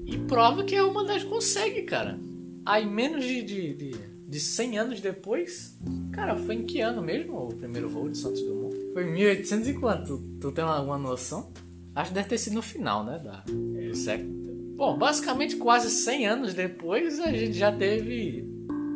E 0.06 0.18
prova 0.20 0.64
que 0.64 0.76
a 0.76 0.86
humanidade 0.86 1.26
consegue, 1.26 1.84
cara. 1.84 2.20
Aí 2.66 2.86
menos 2.86 3.24
de, 3.24 3.42
de, 3.42 3.74
de, 3.74 3.92
de 4.28 4.40
100 4.40 4.80
anos 4.80 5.00
depois, 5.00 5.78
cara, 6.12 6.36
foi 6.36 6.56
em 6.56 6.66
que 6.66 6.82
ano 6.82 7.02
mesmo 7.02 7.38
o 7.38 7.56
primeiro 7.56 7.90
voo 7.90 8.10
de 8.10 8.18
Santos 8.18 8.42
Dumont? 8.42 8.76
Foi 8.94 9.08
em 9.08 9.14
1800 9.14 9.68
e 9.70 9.74
quanto? 9.76 10.18
Tu, 10.18 10.38
tu 10.42 10.52
tem 10.52 10.64
alguma 10.64 10.98
noção? 10.98 11.52
Acho 11.96 12.10
que 12.10 12.16
deve 12.16 12.28
ter 12.28 12.38
sido 12.38 12.56
no 12.56 12.62
final, 12.62 13.04
né? 13.04 13.20
Da, 13.24 13.44
do 13.48 13.96
século. 13.96 14.30
Bom, 14.76 14.98
basicamente 14.98 15.56
quase 15.56 15.90
100 15.90 16.28
anos 16.28 16.54
depois 16.54 17.20
a 17.22 17.32
gente 17.32 17.54
já 17.54 17.72
teve. 17.72 18.46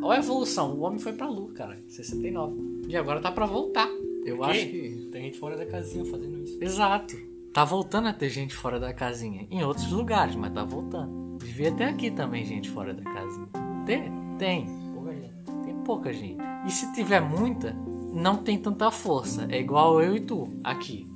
Olha 0.02 0.18
a 0.18 0.22
evolução. 0.22 0.74
O 0.74 0.80
homem 0.80 0.98
foi 0.98 1.14
pra 1.14 1.26
lua, 1.28 1.52
cara, 1.52 1.78
em 1.78 1.88
69. 1.88 2.82
E 2.88 2.96
agora 2.96 3.20
tá 3.20 3.32
pra 3.32 3.46
voltar. 3.46 3.88
Eu 4.24 4.44
acho 4.44 4.66
que. 4.66 5.08
Tem 5.10 5.24
gente 5.24 5.38
fora 5.38 5.56
da 5.56 5.64
casinha 5.64 6.04
fazendo 6.04 6.42
isso. 6.42 6.62
Exato. 6.62 7.16
Tá 7.52 7.64
voltando 7.64 8.08
a 8.08 8.12
ter 8.12 8.28
gente 8.28 8.54
fora 8.54 8.78
da 8.78 8.92
casinha. 8.92 9.46
Em 9.50 9.64
outros 9.64 9.90
lugares, 9.90 10.36
mas 10.36 10.52
tá 10.52 10.62
voltando. 10.62 11.38
Devia 11.38 11.72
ter 11.72 11.84
aqui 11.84 12.10
também 12.10 12.44
gente 12.44 12.68
fora 12.68 12.92
da 12.92 13.02
casinha. 13.02 13.48
Tem? 13.86 14.12
Tem. 14.38 14.66
Pouca 14.94 15.12
gente. 15.12 15.64
Tem 15.64 15.74
pouca 15.76 16.12
gente. 16.12 16.38
E 16.66 16.70
se 16.70 16.92
tiver 16.92 17.20
muita, 17.20 17.72
não 18.12 18.36
tem 18.36 18.58
tanta 18.58 18.90
força. 18.90 19.46
É 19.50 19.58
igual 19.58 20.00
eu 20.02 20.14
e 20.14 20.20
tu, 20.20 20.48
aqui. 20.62 21.10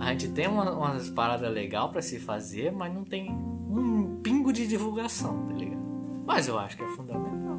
A 0.00 0.12
gente 0.12 0.28
tem 0.28 0.48
uma- 0.48 0.70
umas 0.72 1.08
paradas 1.10 1.52
legal 1.52 1.90
pra 1.92 2.00
se 2.02 2.18
fazer, 2.18 2.72
mas 2.72 2.92
não 2.92 3.04
tem 3.04 3.30
um 3.30 4.18
pingo 4.22 4.52
de 4.52 4.66
divulgação, 4.66 5.46
tá 5.46 5.52
ligado? 5.52 5.80
Mas 6.26 6.48
eu 6.48 6.58
acho 6.58 6.76
que 6.76 6.82
é 6.82 6.88
fundamental. 6.88 7.58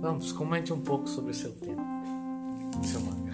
Vamos, 0.00 0.32
comente 0.32 0.72
um 0.72 0.80
pouco 0.80 1.08
sobre 1.08 1.30
o 1.30 1.34
seu 1.34 1.52
tema. 1.52 1.82
O 2.80 2.84
seu 2.84 3.00
mangá. 3.00 3.32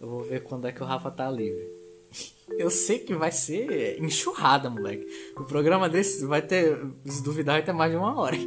eu 0.00 0.08
vou 0.08 0.22
ver 0.24 0.42
quando 0.42 0.66
é 0.66 0.72
que 0.72 0.82
o 0.82 0.86
Rafa 0.86 1.10
tá 1.10 1.30
livre. 1.30 1.66
Eu 2.56 2.70
sei 2.70 3.00
que 3.00 3.14
vai 3.14 3.32
ser 3.32 4.00
enxurrada, 4.00 4.70
moleque. 4.70 5.04
O 5.36 5.44
programa 5.44 5.88
desse 5.88 6.24
vai 6.24 6.40
ter, 6.40 6.78
se 7.04 7.22
duvidar, 7.22 7.56
vai 7.56 7.64
ter 7.64 7.72
mais 7.72 7.90
de 7.90 7.96
uma 7.98 8.18
hora. 8.18 8.36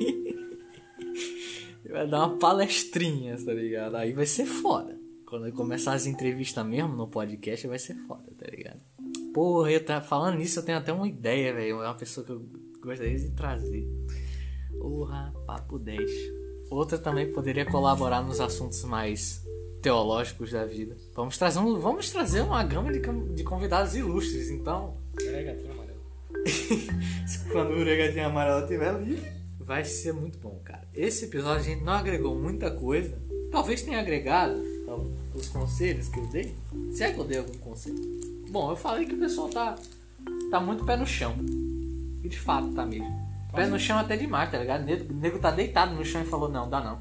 Vai 1.89 2.07
dar 2.07 2.27
uma 2.27 2.37
palestrinha, 2.37 3.35
tá 3.43 3.51
ligado? 3.51 3.95
Aí 3.95 4.13
vai 4.13 4.27
ser 4.27 4.45
foda. 4.45 4.95
Quando 5.25 5.51
começar 5.53 5.93
as 5.93 6.05
entrevistas 6.05 6.63
mesmo 6.63 6.95
no 6.95 7.07
podcast, 7.07 7.65
vai 7.65 7.79
ser 7.79 7.95
foda, 8.07 8.31
tá 8.37 8.45
ligado? 8.47 8.79
Porra, 9.33 9.71
eu 9.71 9.83
tá 9.83 9.99
falando 9.99 10.37
nisso, 10.37 10.59
eu 10.59 10.63
tenho 10.63 10.77
até 10.77 10.93
uma 10.93 11.07
ideia, 11.07 11.51
velho. 11.51 11.81
É 11.81 11.87
uma 11.87 11.95
pessoa 11.95 12.23
que 12.23 12.31
eu 12.31 12.45
gostaria 12.79 13.17
de 13.17 13.31
trazer. 13.31 13.87
Porra, 14.79 15.33
papo 15.47 15.79
10. 15.79 16.11
Outra 16.69 16.99
também 16.99 17.31
poderia 17.31 17.65
colaborar 17.65 18.21
nos 18.21 18.39
assuntos 18.39 18.83
mais 18.83 19.43
teológicos 19.81 20.51
da 20.51 20.65
vida. 20.65 20.95
Vamos 21.15 21.37
trazer, 21.37 21.59
um, 21.59 21.79
vamos 21.79 22.09
trazer 22.09 22.41
uma 22.41 22.63
gama 22.63 22.91
de, 22.91 22.99
de 23.35 23.43
convidados 23.43 23.95
ilustres, 23.95 24.49
então. 24.49 24.97
Peraí, 25.15 25.45
gatinho 25.45 25.71
amarelo. 25.71 25.99
Quando 27.51 27.71
o 27.71 27.83
regadinho 27.83 28.25
amarelo 28.25 28.61
estiver 28.61 28.93
livre, 29.01 29.31
vai 29.59 29.85
ser 29.85 30.13
muito 30.13 30.37
bom, 30.37 30.59
cara. 30.63 30.87
Esse 30.93 31.25
episódio 31.25 31.61
a 31.61 31.63
gente 31.63 31.83
não 31.83 31.93
agregou 31.93 32.35
muita 32.35 32.71
coisa. 32.71 33.17
Talvez 33.51 33.81
tenha 33.81 33.99
agregado 33.99 34.61
os 35.33 35.47
conselhos 35.47 36.09
que 36.09 36.19
eu 36.19 36.27
dei. 36.27 36.55
Se 36.93 37.03
é 37.03 37.11
que 37.11 37.19
eu 37.19 37.25
dei 37.25 37.37
algum 37.37 37.57
conselho. 37.59 37.97
Bom, 38.49 38.71
eu 38.71 38.75
falei 38.75 39.05
que 39.05 39.13
o 39.13 39.19
pessoal 39.19 39.49
tá, 39.49 39.75
tá 40.49 40.59
muito 40.59 40.85
pé 40.85 40.97
no 40.97 41.05
chão. 41.05 41.35
E 42.23 42.27
de 42.27 42.39
fato 42.39 42.73
tá 42.73 42.85
mesmo. 42.85 43.07
Pé 43.53 43.65
no 43.67 43.79
chão 43.79 43.97
até 43.97 44.15
demais, 44.15 44.51
tá 44.51 44.59
ligado? 44.59 44.81
O 44.81 44.85
nego, 44.85 45.13
o 45.13 45.17
nego 45.17 45.39
tá 45.39 45.51
deitado 45.51 45.93
no 45.95 46.05
chão 46.05 46.21
e 46.21 46.25
falou: 46.25 46.49
não, 46.49 46.69
dá 46.69 46.81
não. 46.81 46.99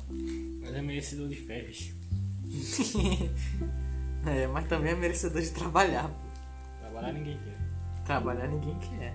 Mas 0.61 0.75
é 0.75 0.83
merecedor 0.83 1.29
de 1.29 1.37
férias. 1.37 1.93
é, 4.27 4.47
mas 4.47 4.67
também 4.69 4.93
é 4.93 4.97
merecedor 4.97 5.41
de 5.43 5.51
trabalhar. 5.51 6.11
Trabalhar 6.81 7.13
ninguém 7.13 7.39
quer. 7.39 7.59
Trabalhar 8.05 8.47
ninguém 8.49 8.79
quer. 8.79 9.15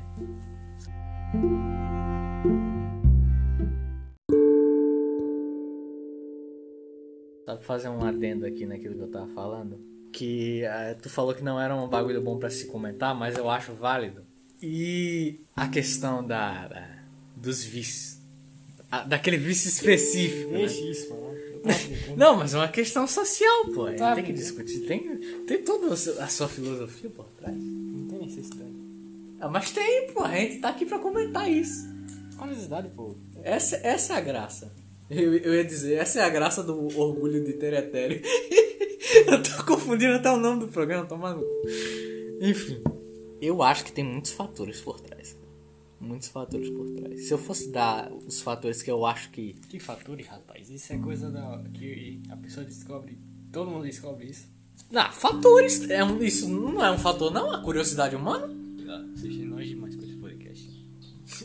Só 7.45 7.55
pra 7.57 7.65
fazer 7.65 7.89
um 7.89 8.03
adendo 8.03 8.45
aqui 8.45 8.65
naquilo 8.65 8.95
que 8.95 9.01
eu 9.01 9.11
tava 9.11 9.27
falando. 9.27 9.79
Que 10.13 10.63
eh, 10.63 10.95
tu 11.01 11.09
falou 11.09 11.33
que 11.33 11.43
não 11.43 11.59
era 11.59 11.75
um 11.75 11.87
bagulho 11.87 12.21
bom 12.21 12.37
pra 12.37 12.49
se 12.49 12.67
comentar, 12.67 13.13
mas 13.15 13.37
eu 13.37 13.49
acho 13.49 13.73
válido. 13.73 14.23
E 14.61 15.39
a 15.55 15.67
questão 15.67 16.25
da, 16.25 16.67
da- 16.67 16.99
dos 17.35 17.63
vícios. 17.63 18.17
A- 18.89 19.03
daquele 19.03 19.37
vício 19.37 19.67
específico. 19.67 20.51
né? 20.51 20.59
Deixa 20.59 20.81
isso, 20.85 21.09
mano. 21.09 21.32
Não, 22.17 22.35
mas 22.37 22.53
é 22.53 22.57
uma 22.57 22.67
questão 22.67 23.07
social, 23.07 23.65
pô. 23.73 23.91
Tá, 23.93 24.15
tem 24.15 24.23
que 24.23 24.33
discutir. 24.33 24.81
Tem, 24.81 25.17
tem 25.47 25.63
toda 25.63 25.93
a 25.93 26.27
sua- 26.27 26.47
filosofia 26.47 27.09
por 27.09 27.25
trás. 27.37 27.55
Não 27.55 28.07
tem 28.07 28.19
necessidade. 28.19 28.71
Ah, 29.39 29.47
mas 29.49 29.71
tem, 29.71 30.07
pô. 30.13 30.23
A 30.23 30.35
gente 30.35 30.59
tá 30.59 30.69
aqui 30.69 30.85
pra 30.85 30.99
comentar 30.99 31.49
isso. 31.49 31.87
Qual 32.37 32.49
necessidade, 32.49 32.89
pô? 32.89 33.15
Essa, 33.43 33.77
essa 33.77 34.13
é 34.13 34.17
a 34.17 34.21
graça. 34.21 34.71
Eu, 35.09 35.35
eu 35.37 35.53
ia 35.53 35.63
dizer, 35.65 35.95
essa 35.95 36.19
é 36.19 36.23
a 36.23 36.29
graça 36.29 36.63
do 36.63 36.97
orgulho 36.99 37.43
de 37.43 37.53
ter 37.53 37.73
etéreo. 37.73 38.21
eu 39.27 39.41
tô 39.43 39.63
confundindo 39.65 40.13
até 40.13 40.29
o 40.31 40.37
nome 40.37 40.61
do 40.61 40.67
programa, 40.69 41.05
tomando. 41.05 41.45
Enfim. 42.41 42.81
Eu 43.41 43.61
acho 43.61 43.83
que 43.83 43.91
tem 43.91 44.03
muitos 44.03 44.31
fatores 44.31 44.79
por 44.79 44.99
trás. 45.01 45.35
Muitos 46.03 46.27
fatores 46.27 46.69
por 46.69 46.89
trás. 46.91 47.27
Se 47.27 47.33
eu 47.33 47.37
fosse 47.37 47.69
dar 47.69 48.11
os 48.11 48.41
fatores 48.41 48.81
que 48.81 48.91
eu 48.91 49.05
acho 49.05 49.29
que. 49.31 49.53
Que 49.69 49.79
fatores, 49.79 50.27
rapaz? 50.27 50.69
Isso 50.69 50.91
é 50.91 50.97
coisa 50.97 51.29
da, 51.31 51.63
que 51.73 52.21
a 52.29 52.35
pessoa 52.35 52.65
descobre. 52.65 53.17
Todo 53.51 53.71
mundo 53.71 53.85
descobre 53.85 54.25
isso. 54.27 54.47
Não, 54.91 55.09
fatores. 55.11 55.89
É 55.89 56.03
um, 56.03 56.21
isso 56.21 56.49
não 56.49 56.83
é 56.83 56.91
um 56.91 56.97
fator, 56.97 57.31
não? 57.31 57.51
A 57.51 57.61
curiosidade 57.61 58.15
humana? 58.15 58.53
Ah, 58.89 59.05
Seja 59.15 59.45
nós 59.45 59.67
demais 59.67 59.95
com 59.95 60.03
esse 60.03 60.15
podcast. 60.15 60.87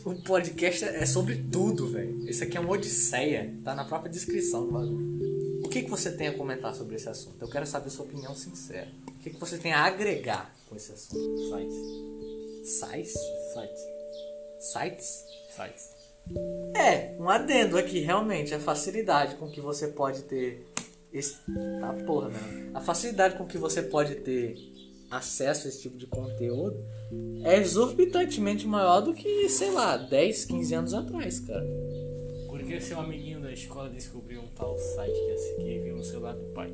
O 0.03 0.15
podcast 0.15 0.83
é 0.83 1.05
sobre 1.05 1.37
tudo, 1.37 1.87
velho. 1.87 2.29
Isso 2.29 2.43
aqui 2.43 2.57
é 2.57 2.59
uma 2.59 2.71
odisseia. 2.71 3.55
Tá 3.63 3.73
na 3.73 3.85
própria 3.85 4.11
descrição 4.11 4.65
do 4.65 4.71
bagulho. 4.73 5.19
O 5.63 5.69
que, 5.69 5.83
que 5.83 5.89
você 5.89 6.11
tem 6.11 6.27
a 6.27 6.33
comentar 6.37 6.75
sobre 6.75 6.95
esse 6.95 7.07
assunto? 7.07 7.37
Eu 7.39 7.47
quero 7.47 7.65
saber 7.65 7.89
sua 7.89 8.05
opinião 8.05 8.35
sincera. 8.35 8.89
O 9.07 9.19
que, 9.19 9.29
que 9.29 9.39
você 9.39 9.57
tem 9.57 9.71
a 9.71 9.83
agregar 9.83 10.53
com 10.67 10.75
esse 10.75 10.91
assunto? 10.91 11.37
Sites. 11.49 12.79
Sites? 12.79 13.13
Sites. 13.53 13.98
Sites? 14.59 15.25
Sites. 15.55 15.99
É, 16.75 17.15
um 17.17 17.29
adendo 17.29 17.77
aqui, 17.77 17.99
realmente, 17.99 18.53
a 18.53 18.59
facilidade 18.59 19.35
com 19.35 19.49
que 19.49 19.61
você 19.61 19.87
pode 19.87 20.23
ter. 20.23 20.65
Esse... 21.11 21.37
Tá 21.79 21.93
porra, 22.05 22.29
né? 22.29 22.71
A 22.73 22.81
facilidade 22.81 23.35
com 23.35 23.47
que 23.47 23.57
você 23.57 23.81
pode 23.81 24.15
ter 24.15 24.55
acesso 25.09 25.65
a 25.65 25.69
esse 25.69 25.81
tipo 25.81 25.97
de 25.97 26.05
conteúdo 26.05 26.77
é 27.43 27.57
exorbitantemente 27.57 28.67
maior 28.67 29.01
do 29.01 29.13
que, 29.13 29.49
sei 29.49 29.71
lá, 29.71 29.97
10, 29.97 30.45
15 30.45 30.75
anos 30.75 30.93
atrás, 30.93 31.39
cara. 31.39 31.65
Porque 32.47 32.79
seu 32.79 32.99
amiguinho 32.99 33.41
da 33.41 33.51
escola 33.51 33.89
descobriu 33.89 34.41
um 34.41 34.47
tal 34.49 34.77
site 34.77 35.13
que, 35.13 35.31
assim, 35.31 35.55
que 35.55 35.79
viu 35.79 35.95
no 35.95 36.03
celular 36.03 36.33
do 36.33 36.45
pai. 36.53 36.71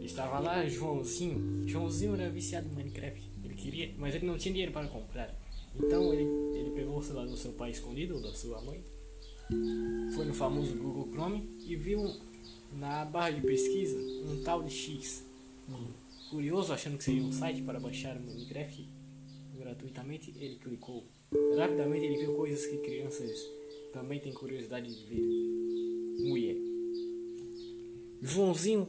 Estava 0.00 0.38
lá 0.38 0.66
Joãozinho. 0.66 1.68
Joãozinho 1.68 2.14
era 2.14 2.30
viciado 2.30 2.68
em 2.68 2.74
Minecraft. 2.74 3.30
Ele 3.44 3.54
queria, 3.54 3.90
mas 3.98 4.14
ele 4.14 4.26
não 4.26 4.38
tinha 4.38 4.52
dinheiro 4.52 4.72
para 4.72 4.86
comprar. 4.86 5.43
Então 5.76 6.12
ele, 6.12 6.24
ele 6.58 6.70
pegou 6.70 6.98
o 6.98 7.02
celular 7.02 7.26
do 7.26 7.36
seu 7.36 7.52
pai 7.52 7.70
escondido, 7.70 8.16
ou 8.16 8.22
da 8.22 8.32
sua 8.32 8.60
mãe, 8.62 8.82
foi 10.14 10.24
no 10.24 10.34
famoso 10.34 10.74
Google 10.76 11.08
Chrome 11.12 11.48
e 11.66 11.76
viu 11.76 12.10
na 12.72 13.04
barra 13.04 13.30
de 13.30 13.40
pesquisa 13.40 13.98
um 13.98 14.42
tal 14.42 14.62
de 14.62 14.70
X. 14.70 15.24
Curioso, 16.30 16.72
achando 16.72 16.98
que 16.98 17.04
seria 17.04 17.22
um 17.22 17.32
site 17.32 17.62
para 17.62 17.78
baixar 17.78 18.16
o 18.16 18.20
Minecraft 18.20 18.88
gratuitamente, 19.56 20.34
ele 20.36 20.56
clicou. 20.56 21.04
Rapidamente 21.56 22.04
ele 22.04 22.18
viu 22.18 22.34
coisas 22.34 22.66
que 22.66 22.78
crianças 22.78 23.38
também 23.92 24.18
têm 24.18 24.32
curiosidade 24.32 24.88
de 24.88 25.04
ver. 25.06 26.28
Mulher. 26.28 26.56
Joãozinho, 28.22 28.88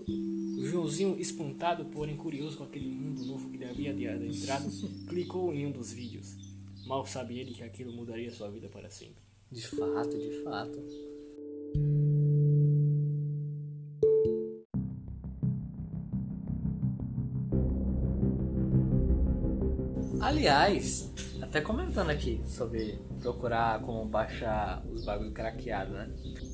Joãozinho 0.63 1.19
espantado, 1.19 1.85
porém 1.85 2.15
curioso 2.15 2.57
com 2.57 2.63
aquele 2.63 2.87
mundo 2.87 3.25
novo 3.25 3.49
que 3.49 3.57
lhe 3.57 3.65
havia 3.65 3.91
adentrado, 4.15 4.69
clicou 5.07 5.53
em 5.53 5.65
um 5.65 5.71
dos 5.71 5.91
vídeos. 5.91 6.54
Mal 6.85 7.03
sabe 7.05 7.39
ele 7.39 7.51
que 7.51 7.63
aquilo 7.63 7.91
mudaria 7.91 8.31
sua 8.31 8.49
vida 8.51 8.69
para 8.69 8.89
sempre. 8.89 9.23
De 9.51 9.65
fato, 9.65 10.17
de 10.17 10.43
fato. 10.43 11.15
Aliás, 20.21 21.11
até 21.41 21.59
comentando 21.59 22.09
aqui 22.09 22.41
sobre 22.45 22.99
procurar 23.19 23.81
como 23.81 24.05
baixar 24.05 24.83
os 24.91 25.03
bagulho 25.03 25.31
craqueado, 25.31 25.93
né? 25.93 26.09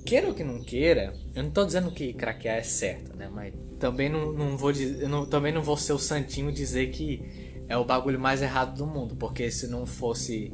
Queira 0.05 0.27
ou 0.27 0.33
que 0.33 0.43
não 0.43 0.63
queira, 0.63 1.13
eu 1.35 1.43
não 1.43 1.51
tô 1.51 1.65
dizendo 1.65 1.91
que 1.91 2.13
craquear 2.13 2.57
é 2.57 2.63
certo, 2.63 3.15
né? 3.15 3.29
Mas 3.29 3.53
também 3.79 4.09
não, 4.09 4.31
não 4.31 4.57
vou 4.57 4.71
dizer, 4.71 5.07
não, 5.09 5.25
também 5.25 5.51
não 5.51 5.61
vou 5.61 5.75
ser 5.75 5.93
o 5.93 5.99
santinho 5.99 6.51
dizer 6.51 6.91
que 6.91 7.40
é 7.71 7.77
o 7.77 7.85
bagulho 7.85 8.19
mais 8.19 8.41
errado 8.41 8.75
do 8.77 8.85
mundo, 8.85 9.15
porque 9.15 9.49
se 9.49 9.67
não 9.67 9.85
fosse 9.85 10.53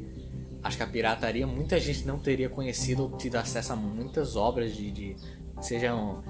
acho 0.62 0.76
que 0.76 0.82
a 0.82 0.86
pirataria 0.86 1.46
muita 1.46 1.78
gente 1.80 2.06
não 2.06 2.18
teria 2.18 2.48
conhecido 2.48 3.02
ou 3.04 3.16
tido 3.16 3.36
acesso 3.36 3.72
a 3.72 3.76
muitas 3.76 4.36
obras 4.36 4.74
de, 4.74 4.90
de 4.90 5.16
sejam 5.60 6.22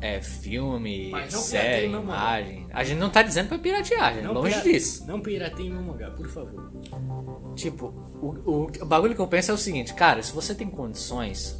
é, 0.00 0.20
filme, 0.20 1.10
não 1.10 1.30
série, 1.30 1.86
imagem. 1.86 2.66
A 2.72 2.84
gente 2.84 2.98
não 2.98 3.08
tá 3.10 3.22
dizendo 3.22 3.48
pra 3.48 3.58
piratear, 3.58 4.14
gente, 4.14 4.26
longe 4.26 4.50
pira- 4.60 4.62
disso. 4.62 5.06
Não 5.06 5.20
pirateie 5.20 5.70
meu 5.70 5.82
mangá, 5.82 6.10
por 6.10 6.28
favor. 6.28 6.70
Tipo, 7.54 7.86
o, 8.20 8.26
o, 8.50 8.66
o 8.82 8.84
bagulho 8.86 9.14
que 9.14 9.20
eu 9.20 9.26
penso 9.28 9.50
é 9.50 9.54
o 9.54 9.58
seguinte, 9.58 9.94
cara, 9.94 10.22
se 10.22 10.32
você 10.32 10.54
tem 10.54 10.68
condições 10.68 11.58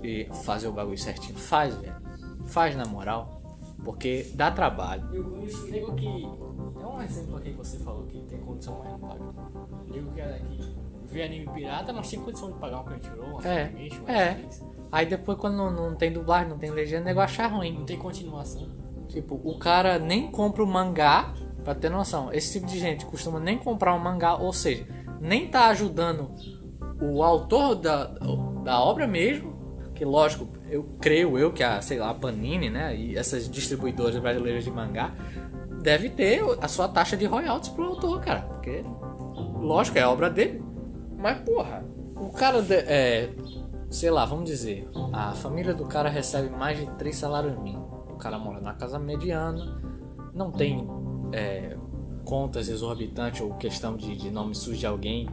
de 0.00 0.26
fazer 0.44 0.68
o 0.68 0.72
bagulho 0.72 0.98
certinho, 0.98 1.36
faz, 1.38 1.74
velho. 1.74 1.96
Faz 2.46 2.74
na 2.76 2.86
moral. 2.86 3.42
Porque 3.84 4.30
dá 4.34 4.50
trabalho. 4.50 5.04
Eu 5.12 5.24
conheço 5.24 5.64
um 5.66 5.70
nego 5.70 5.94
que. 5.94 6.45
É 7.06 7.18
exemplo 7.18 7.36
aqui 7.36 7.50
que 7.50 7.56
você 7.56 7.78
falou 7.78 8.04
que 8.06 8.20
tem 8.22 8.40
condição, 8.40 8.80
mas 8.82 8.92
não 8.92 8.98
paga. 8.98 9.20
Nego 9.88 10.12
que 10.12 10.20
era 10.20 10.36
aqui. 10.36 10.76
Vê 11.06 11.22
anime 11.22 11.48
pirata, 11.54 11.92
mas 11.92 12.10
tem 12.10 12.20
condição 12.20 12.50
de 12.50 12.58
pagar 12.58 12.80
um 12.80 12.84
Crunchyroll, 12.84 13.28
uma 13.28 13.46
É, 13.46 13.66
Funimation, 13.68 14.02
uma 14.02 14.12
é. 14.12 14.24
Netflix. 14.34 14.64
Aí 14.90 15.06
depois 15.06 15.38
quando 15.38 15.56
não, 15.56 15.70
não 15.70 15.94
tem 15.94 16.12
dublagem, 16.12 16.48
não 16.48 16.58
tem 16.58 16.70
legenda, 16.70 17.02
o 17.02 17.04
negócio 17.06 17.42
acha 17.42 17.54
ruim. 17.54 17.78
Não 17.78 17.84
tem 17.84 17.98
continuação. 17.98 18.68
Tipo, 19.08 19.40
o 19.44 19.58
cara 19.58 19.98
nem 19.98 20.30
compra 20.30 20.64
o 20.64 20.66
mangá, 20.66 21.32
pra 21.66 21.74
ter 21.74 21.90
noção. 21.90 22.32
Esse 22.32 22.52
tipo 22.52 22.66
de 22.66 22.78
gente 22.78 23.04
costuma 23.04 23.40
nem 23.40 23.58
comprar 23.58 23.92
um 23.92 23.98
mangá, 23.98 24.36
ou 24.36 24.52
seja, 24.52 24.86
nem 25.20 25.48
tá 25.48 25.66
ajudando 25.66 26.30
o 27.00 27.24
autor 27.24 27.74
da, 27.74 28.04
da 28.62 28.80
obra 28.80 29.06
mesmo. 29.06 29.56
Que 29.92 30.04
lógico, 30.04 30.46
eu 30.70 30.84
creio 31.00 31.36
eu 31.38 31.52
que 31.52 31.64
a, 31.64 31.80
sei 31.80 31.98
lá, 31.98 32.10
a 32.10 32.14
Panini, 32.14 32.70
né, 32.70 32.94
e 32.94 33.16
essas 33.16 33.50
distribuidoras 33.50 34.16
brasileiras 34.18 34.62
de 34.62 34.70
mangá 34.70 35.12
deve 35.86 36.10
ter 36.10 36.42
a 36.60 36.66
sua 36.66 36.88
taxa 36.88 37.16
de 37.16 37.26
royalties 37.26 37.68
pro 37.72 37.84
autor, 37.84 38.20
cara. 38.20 38.40
Porque, 38.40 38.82
lógico, 39.60 39.96
é 39.96 40.02
a 40.02 40.10
obra 40.10 40.28
dele. 40.28 40.60
Mas, 41.16 41.38
porra, 41.42 41.84
o 42.16 42.28
cara, 42.30 42.60
de- 42.60 42.74
é, 42.74 43.30
sei 43.88 44.10
lá, 44.10 44.24
vamos 44.24 44.46
dizer, 44.46 44.88
a 45.12 45.30
família 45.34 45.72
do 45.72 45.84
cara 45.84 46.08
recebe 46.08 46.50
mais 46.50 46.76
de 46.76 46.86
três 46.96 47.14
salários 47.16 47.56
mínimos. 47.58 47.86
O 48.10 48.16
cara 48.16 48.36
mora 48.36 48.60
na 48.60 48.74
casa 48.74 48.98
mediana, 48.98 49.80
não 50.34 50.50
tem 50.50 50.88
é, 51.32 51.76
contas 52.24 52.68
exorbitantes 52.68 53.40
ou 53.40 53.54
questão 53.54 53.96
de, 53.96 54.16
de 54.16 54.28
nome 54.28 54.56
sujo 54.56 54.76
de 54.78 54.86
alguém. 54.88 55.28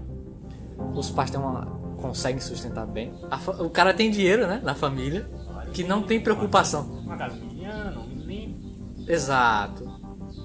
Os 0.94 1.10
pais 1.10 1.32
têm 1.32 1.40
uma, 1.40 1.66
conseguem 2.00 2.40
sustentar 2.40 2.86
bem. 2.86 3.12
Fa- 3.40 3.60
o 3.60 3.72
cara 3.72 3.92
tem 3.92 4.12
dinheiro, 4.12 4.46
né, 4.46 4.62
na 4.64 4.76
família, 4.76 5.28
que 5.74 5.84
não 5.84 6.04
tem 6.04 6.22
preocupação. 6.22 6.84
Uma 7.04 7.18
casa 7.18 7.36
mediana, 7.38 8.00
um. 8.00 8.14
Exato. 9.08 9.93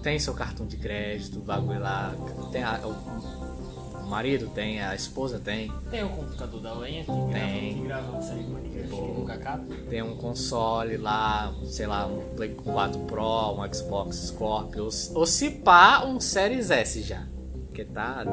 Tem 0.03 0.19
seu 0.19 0.35
cartão 0.35 0.67
de 0.67 0.77
crédito, 0.77 1.39
o 1.39 1.43
bagulho 1.43 1.81
lá. 1.81 2.15
Tem 2.53 2.63
a- 2.63 2.81
o, 2.85 4.05
o 4.05 4.07
marido 4.09 4.47
tem, 4.55 4.81
a 4.81 4.95
esposa 4.95 5.39
tem. 5.39 5.71
Tem 5.91 6.03
o 6.05 6.09
computador 6.09 6.61
da 6.61 6.73
lenha 6.75 7.05
que 7.05 7.11
Tem. 7.11 7.29
grava, 7.33 7.75
que 7.75 7.81
grava 7.83 8.11
uma 8.13 8.23
série 8.23 8.43
de 8.43 8.51
Minecraft 8.51 8.89
que 8.91 9.13
nunca 9.13 9.35
acaba. 9.35 9.65
Tem 9.91 10.03
um 10.03 10.17
console 10.17 10.97
lá, 10.97 11.53
sei 11.67 11.87
lá, 11.87 12.07
um 12.07 12.35
Play 12.37 12.51
4 12.55 13.01
Pro, 13.01 13.53
um 13.61 13.75
Xbox 13.75 14.17
Scorpio, 14.29 14.85
ou, 14.85 14.91
se- 14.91 15.13
ou 15.15 15.27
se 15.27 15.51
pá, 15.51 16.05
um 16.07 16.21
Series 16.21 16.71
S 16.71 17.03
já. 17.03 17.27
Porque 17.67 17.85
tá. 17.85 18.25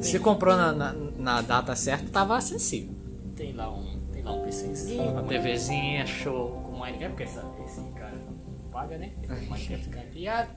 Se 0.00 0.18
comprou 0.18 0.56
na, 0.56 0.72
na, 0.72 0.92
na 0.92 1.40
data 1.42 1.74
certa, 1.74 2.06
tava 2.10 2.36
acessível. 2.36 2.92
Tem 3.34 3.52
lá 3.52 3.70
um, 3.72 3.98
tem 4.12 4.22
lá 4.22 4.32
um 4.32 4.42
PCzinho, 4.44 5.10
Uma 5.10 5.22
TVzinha, 5.22 6.06
show. 6.06 6.60
com 6.66 6.76
Minecraft, 6.78 7.08
porque 7.08 7.22
essa, 7.24 7.44
esse 7.64 7.80
cara 7.94 8.12
não 8.14 8.70
paga, 8.70 8.98
né? 8.98 9.10
Ele 9.22 9.34
tem 9.34 9.48
Minecraft 9.48 9.88
criado, 10.12 10.48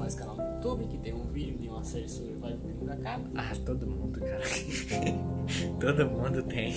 faz 0.00 0.14
canal 0.14 0.36
no 0.36 0.42
YouTube, 0.54 0.86
que 0.86 0.98
tem 0.98 1.12
um 1.12 1.26
vídeo 1.26 1.58
de 1.58 1.68
uma 1.68 1.84
série 1.84 2.08
sobre 2.08 2.32
o 2.32 2.38
Vale 2.38 2.56
que 2.56 2.66
nunca 2.68 2.94
acaba. 2.94 3.24
Ah, 3.34 3.52
todo 3.64 3.86
mundo, 3.86 4.18
cara. 4.18 4.40
todo 5.78 6.06
mundo 6.06 6.42
tem. 6.44 6.72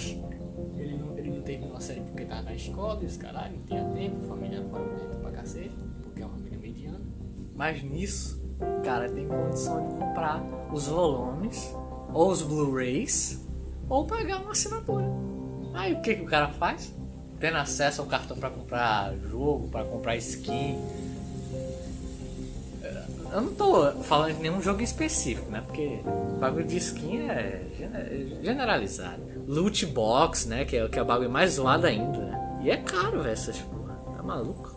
Ele 0.75 0.97
não, 0.97 1.17
ele 1.17 1.29
não 1.31 1.41
teve 1.41 1.63
uma 1.63 1.79
série 1.79 2.01
porque 2.01 2.25
tava 2.25 2.41
na 2.43 2.53
escola, 2.53 3.01
e 3.01 3.05
os 3.05 3.17
caralho, 3.17 3.57
não 3.57 3.65
tinha 3.65 3.83
tempo, 3.85 4.27
família 4.27 4.61
parou 4.63 4.93
dentro 4.95 5.19
pra 5.19 5.31
cacete, 5.31 5.75
porque 6.01 6.21
é 6.21 6.25
uma 6.25 6.35
família 6.35 6.59
mediana. 6.59 7.01
Mas 7.55 7.81
nisso, 7.81 8.41
o 8.59 8.81
cara 8.83 9.09
tem 9.09 9.27
condição 9.27 9.81
de 9.81 9.99
comprar 9.99 10.43
os 10.73 10.87
volumes, 10.87 11.73
ou 12.13 12.29
os 12.29 12.41
Blu-rays, 12.41 13.41
ou 13.89 14.05
pagar 14.05 14.41
uma 14.41 14.51
assinatura. 14.51 15.05
Aí 15.73 15.93
o 15.93 16.01
que, 16.01 16.15
que 16.15 16.21
o 16.23 16.27
cara 16.27 16.49
faz? 16.49 16.93
Tendo 17.39 17.57
acesso 17.57 18.01
ao 18.01 18.07
cartão 18.07 18.37
para 18.37 18.49
comprar 18.49 19.15
jogo, 19.29 19.69
para 19.69 19.85
comprar 19.85 20.15
skin. 20.17 20.77
Eu 23.33 23.41
não 23.41 23.53
tô 23.55 23.91
falando 24.03 24.35
de 24.35 24.41
nenhum 24.41 24.61
jogo 24.61 24.81
específico, 24.81 25.49
né? 25.49 25.61
Porque 25.65 25.99
o 26.05 26.37
bagulho 26.39 26.65
de 26.67 26.77
skin 26.77 27.17
é 27.29 27.63
gene- 27.77 28.37
generalizado. 28.43 29.21
Loot 29.47 29.85
box, 29.87 30.45
né? 30.47 30.65
Que 30.65 30.77
é, 30.77 30.87
que 30.87 30.99
é 30.99 31.01
o 31.01 31.05
bagulho 31.05 31.29
mais 31.31 31.53
zoado 31.53 31.87
ainda, 31.87 32.17
né? 32.19 32.59
E 32.63 32.69
é 32.69 32.77
caro, 32.77 33.23
velho, 33.23 33.33
essas 33.33 33.57
porra. 33.59 33.93
Tá 34.15 34.21
maluco? 34.21 34.75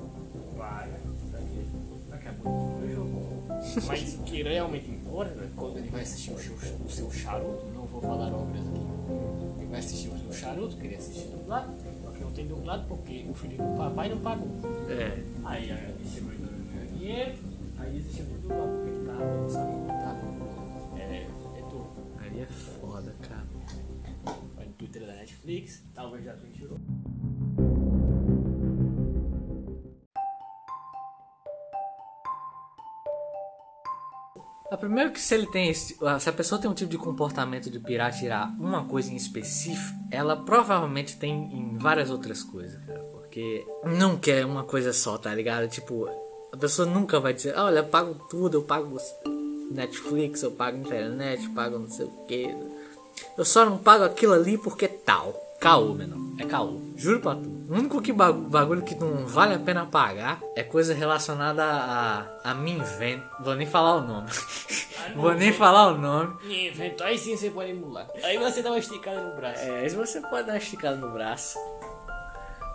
Vai, 0.57 0.89
daqui, 1.31 2.29
pouco 2.43 2.81
eu 2.83 2.95
jogo. 2.95 3.43
Mas 3.87 4.15
o 4.15 4.23
que 4.23 4.43
realmente 4.43 4.91
importa 4.91 5.33
é 5.39 5.49
quando 5.55 5.77
ele 5.79 5.91
vai 5.91 6.01
assistir 6.01 6.33
o 6.33 6.39
seu, 6.39 6.55
o 6.85 6.91
seu 6.91 7.11
charuto, 7.11 7.67
não 7.75 7.85
vou 7.85 8.01
falar 8.01 8.33
obras 8.33 8.63
aqui. 8.67 9.61
Ele 9.61 9.67
vai 9.71 9.81
assistir 9.81 10.09
o 10.09 10.19
seu 10.19 10.33
charuto, 10.33 10.77
queria 10.77 10.97
assistir 10.97 11.29
dublado, 11.29 11.75
só 12.03 12.11
que 12.11 12.21
não 12.25 12.31
tem 12.33 12.47
dublado 12.47 12.85
porque 12.89 13.27
o 13.29 13.35
filho 13.35 13.59
do 13.59 13.77
papai 13.77 14.09
não 14.09 14.19
pagou. 14.19 14.49
É. 14.89 15.19
Aí 15.45 15.71
a 15.71 15.93
distribuidora 16.03 16.53
não 16.53 16.65
ganhou 16.73 16.97
dinheiro, 16.97 17.33
aí 18.07 18.13
desistiu 18.13 18.25
de 18.27 18.33
dublar 18.35 18.69
porque 18.69 18.91
ele 18.91 19.07
tava 19.07 19.25
pensando 19.43 19.83
que 19.83 19.87
tava. 19.89 20.99
É, 20.99 21.23
é 21.23 21.63
tu. 21.69 21.87
Vai 24.55 24.67
no 24.67 24.73
Twitter 24.73 25.07
da 25.07 25.15
Netflix, 25.15 25.83
talvez 25.95 26.25
da 26.25 26.35
Crunchyroll. 26.35 26.81
A 34.69 34.77
primeiro 34.77 35.13
que 35.13 35.21
se 35.21 35.33
ele 35.33 35.47
tem 35.47 35.71
esse, 35.71 35.97
se 36.21 36.29
a 36.29 36.33
pessoa 36.33 36.61
tem 36.61 36.69
um 36.69 36.75
tipo 36.75 36.91
de 36.91 36.99
comportamento 36.99 37.71
de 37.71 37.79
pirar 37.79 38.13
tirar 38.13 38.49
uma 38.59 38.85
coisa 38.85 39.13
em 39.13 39.17
específico, 39.17 39.97
ela 40.11 40.37
provavelmente 40.37 41.17
tem 41.17 41.33
em 41.57 41.79
várias 41.79 42.11
outras 42.11 42.43
coisas, 42.43 42.85
cara, 42.85 42.99
porque 43.13 43.65
não 43.85 44.19
quer 44.19 44.45
uma 44.45 44.65
coisa 44.65 44.93
só, 44.93 45.17
tá 45.17 45.33
ligado? 45.33 45.69
Tipo, 45.69 46.09
a 46.57 46.61
pessoa 46.61 46.87
nunca 46.89 47.21
vai 47.21 47.33
dizer, 47.33 47.57
olha, 47.59 47.81
eu 47.81 47.85
pago 47.85 48.15
tudo, 48.31 48.59
eu 48.59 48.63
pago 48.63 48.97
Netflix, 49.71 50.43
eu 50.43 50.51
pago 50.53 50.77
internet, 50.79 51.45
eu 51.45 51.51
pago 51.53 51.79
não 51.79 51.89
sei 51.91 52.07
o 52.07 52.11
que. 52.27 52.55
Eu 53.37 53.45
só 53.45 53.65
não 53.65 53.79
pago 53.79 54.05
aquilo 54.05 54.33
ali 54.33 54.57
porque 54.59 54.89
tal. 54.89 55.35
Caô, 55.61 55.95
menor. 55.95 56.19
É 56.39 56.45
caô. 56.45 56.79
Juro 56.97 57.21
pra 57.21 57.35
tu. 57.35 57.41
O 57.69 57.75
único 57.75 58.01
que 58.03 58.13
bagu- 58.13 58.43
bagulho 58.49 58.83
que 58.83 58.95
não 58.95 59.27
vale 59.27 59.55
a 59.55 59.59
pena 59.59 59.87
pagar 59.87 60.39
é 60.55 60.63
coisa 60.63 60.93
relacionada 60.93 61.65
a, 61.65 62.27
a 62.51 62.55
mim 62.55 62.79
vendo. 62.99 63.23
Vou 63.41 63.55
nem 63.55 63.67
falar 63.67 63.97
o 63.97 64.01
nome. 64.03 64.29
Vou 65.17 65.33
nem 65.35 65.53
falar 65.53 65.89
o 65.89 65.99
nome. 65.99 66.35
Invento, 66.45 67.03
aí 67.03 67.17
sim 67.19 67.37
você 67.37 67.51
pode 67.51 67.71
emular. 67.71 68.07
Aí 68.23 68.37
você 68.39 68.63
dá 68.63 68.71
uma 68.71 68.79
esticada 68.79 69.21
no 69.23 69.35
braço. 69.35 69.61
É, 69.61 69.81
aí 69.81 69.89
você 69.89 70.21
pode 70.21 70.47
dar 70.47 70.53
uma 70.53 70.59
esticada 70.59 70.97
no 70.97 71.11
braço. 71.11 71.59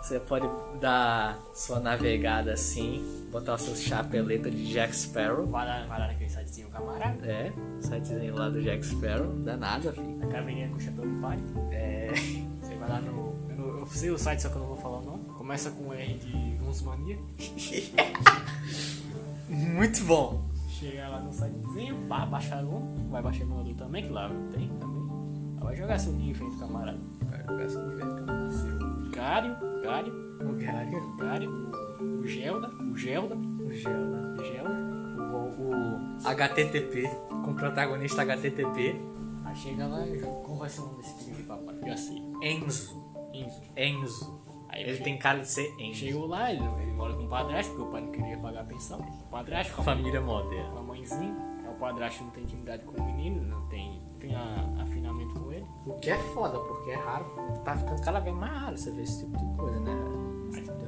Você 0.02 0.18
pode 0.18 0.46
dar 0.80 1.38
sua 1.54 1.78
navegada 1.78 2.52
assim, 2.52 3.28
botar 3.30 3.54
o 3.54 3.58
seu 3.58 3.76
chapeleta 3.76 4.50
de 4.50 4.72
Jack 4.72 4.94
Sparrow. 4.96 5.46
Vai 5.46 5.64
lá, 5.66 5.86
vai 5.86 6.00
lá 6.00 6.06
naquele 6.08 6.28
sitezinho 6.28 6.68
camarada. 6.70 7.24
É, 7.24 7.52
sitezinho 7.80 8.34
lá 8.34 8.48
do 8.50 8.60
Jack 8.60 8.84
Sparrow. 8.84 9.32
Dá 9.44 9.56
nada, 9.56 9.92
filho. 9.92 10.18
A 10.22 10.26
caveirinha 10.26 10.68
com 10.68 10.74
o 10.76 10.80
chapéu 10.80 11.08
do 11.08 11.20
pai. 11.20 11.38
É. 11.70 12.10
Você 12.60 12.74
vai 12.74 12.88
lá 12.88 13.00
no. 13.00 13.32
Eu, 13.48 13.56
não- 13.56 13.78
eu 13.78 13.86
sei 13.86 14.10
o 14.10 14.18
site, 14.18 14.42
só 14.42 14.48
que 14.48 14.56
eu 14.56 14.60
não 14.60 14.68
vou 14.68 14.76
falar 14.78 14.98
o 14.98 15.04
nome. 15.04 15.24
Começa 15.38 15.70
com 15.70 15.94
R 15.94 16.14
de 16.14 16.56
Gunsmania. 16.56 17.18
Muito 19.48 20.04
bom. 20.04 20.42
Chega 20.68 21.08
lá 21.08 21.20
no 21.20 21.32
sitezinho, 21.32 21.96
pá, 22.08 22.26
baixa 22.26 22.56
um. 22.56 23.08
Vai 23.08 23.22
baixar 23.22 23.42
emulador 23.42 23.74
também, 23.74 24.02
que 24.04 24.10
lá 24.10 24.28
tem 24.52 24.68
também. 24.80 24.91
Vai 25.62 25.76
jogar 25.76 25.98
seu 25.98 26.12
nível 26.12 26.34
frente 26.36 26.54
do 26.56 26.60
camarada. 26.60 26.98
Vai 27.26 27.40
jogar 27.46 27.68
seu 27.70 27.82
nível 27.88 28.14
de 28.14 28.20
camarada. 28.20 28.52
Seu 28.52 29.10
Gário, 29.10 29.56
Gário, 29.82 30.12
O 30.42 30.52
Gary, 30.58 31.16
Gário, 31.18 31.50
o 32.00 32.26
Gelda, 32.26 32.68
o 32.68 32.96
Gelda, 32.98 33.36
o 33.36 33.72
Gelda, 33.72 34.40
o 34.40 34.44
Gelda. 34.44 34.70
o, 35.32 36.22
o 36.24 36.28
HTTP, 36.28 37.08
com 37.28 37.50
o 37.50 37.54
protagonista 37.54 38.22
HTTP, 38.22 38.96
Aí 39.44 39.56
chega 39.56 39.86
lá 39.86 40.06
e 40.06 40.18
joga. 40.18 40.32
Como 40.44 40.56
vai 40.58 40.68
ser 40.68 40.80
o 40.80 40.86
nome 40.86 40.98
desse 41.02 41.24
filho 41.24 41.36
de 41.36 41.42
papai? 41.42 41.74
Já 41.84 41.96
sei. 41.96 42.18
Enzo. 42.42 43.02
Enzo. 43.34 43.60
Enzo. 43.76 44.40
Aí 44.68 44.82
Ele 44.84 44.98
tem 44.98 45.18
cara 45.18 45.40
de 45.40 45.48
ser 45.48 45.68
Enzo. 45.78 45.98
Chegou 46.00 46.26
lá, 46.26 46.50
ele, 46.52 46.64
ele 46.80 46.92
mora 46.92 47.12
com 47.14 47.24
o 47.24 47.28
padrasto, 47.28 47.72
porque 47.72 47.88
o 47.88 47.90
pai 47.92 48.00
não 48.02 48.12
queria 48.12 48.38
pagar 48.38 48.60
a 48.60 48.64
pensão. 48.64 49.00
O 49.00 49.30
padrasto 49.30 49.74
com 49.74 49.82
a 49.82 49.84
Família 49.84 50.20
moderna. 50.20 50.70
com 50.70 50.78
a 50.78 50.82
mãezinha. 50.82 51.36
Aí 51.66 51.70
o 51.74 51.78
padrasto 51.78 52.22
não 52.24 52.30
tem 52.30 52.44
intimidade 52.44 52.82
com 52.84 53.00
o 53.00 53.04
menino, 53.04 53.42
não 53.46 53.66
tem, 53.68 54.00
tem 54.20 54.34
a- 54.34 54.40
com 54.42 54.80
ele. 54.80 54.82
O 55.86 55.94
que 56.00 56.10
é 56.10 56.18
foda, 56.18 56.58
porque 56.58 56.90
é 56.90 56.96
raro. 56.96 57.24
Tá 57.64 57.76
ficando 57.76 58.00
cada 58.02 58.20
vez 58.20 58.34
mais 58.36 58.52
raro 58.52 58.76
você 58.78 58.90
ver 58.92 59.02
esse 59.02 59.24
tipo 59.24 59.36
de 59.36 59.56
coisa, 59.56 59.80
né? 59.80 59.92
Esse 60.50 60.60
tipo 60.62 60.76
de 60.78 60.86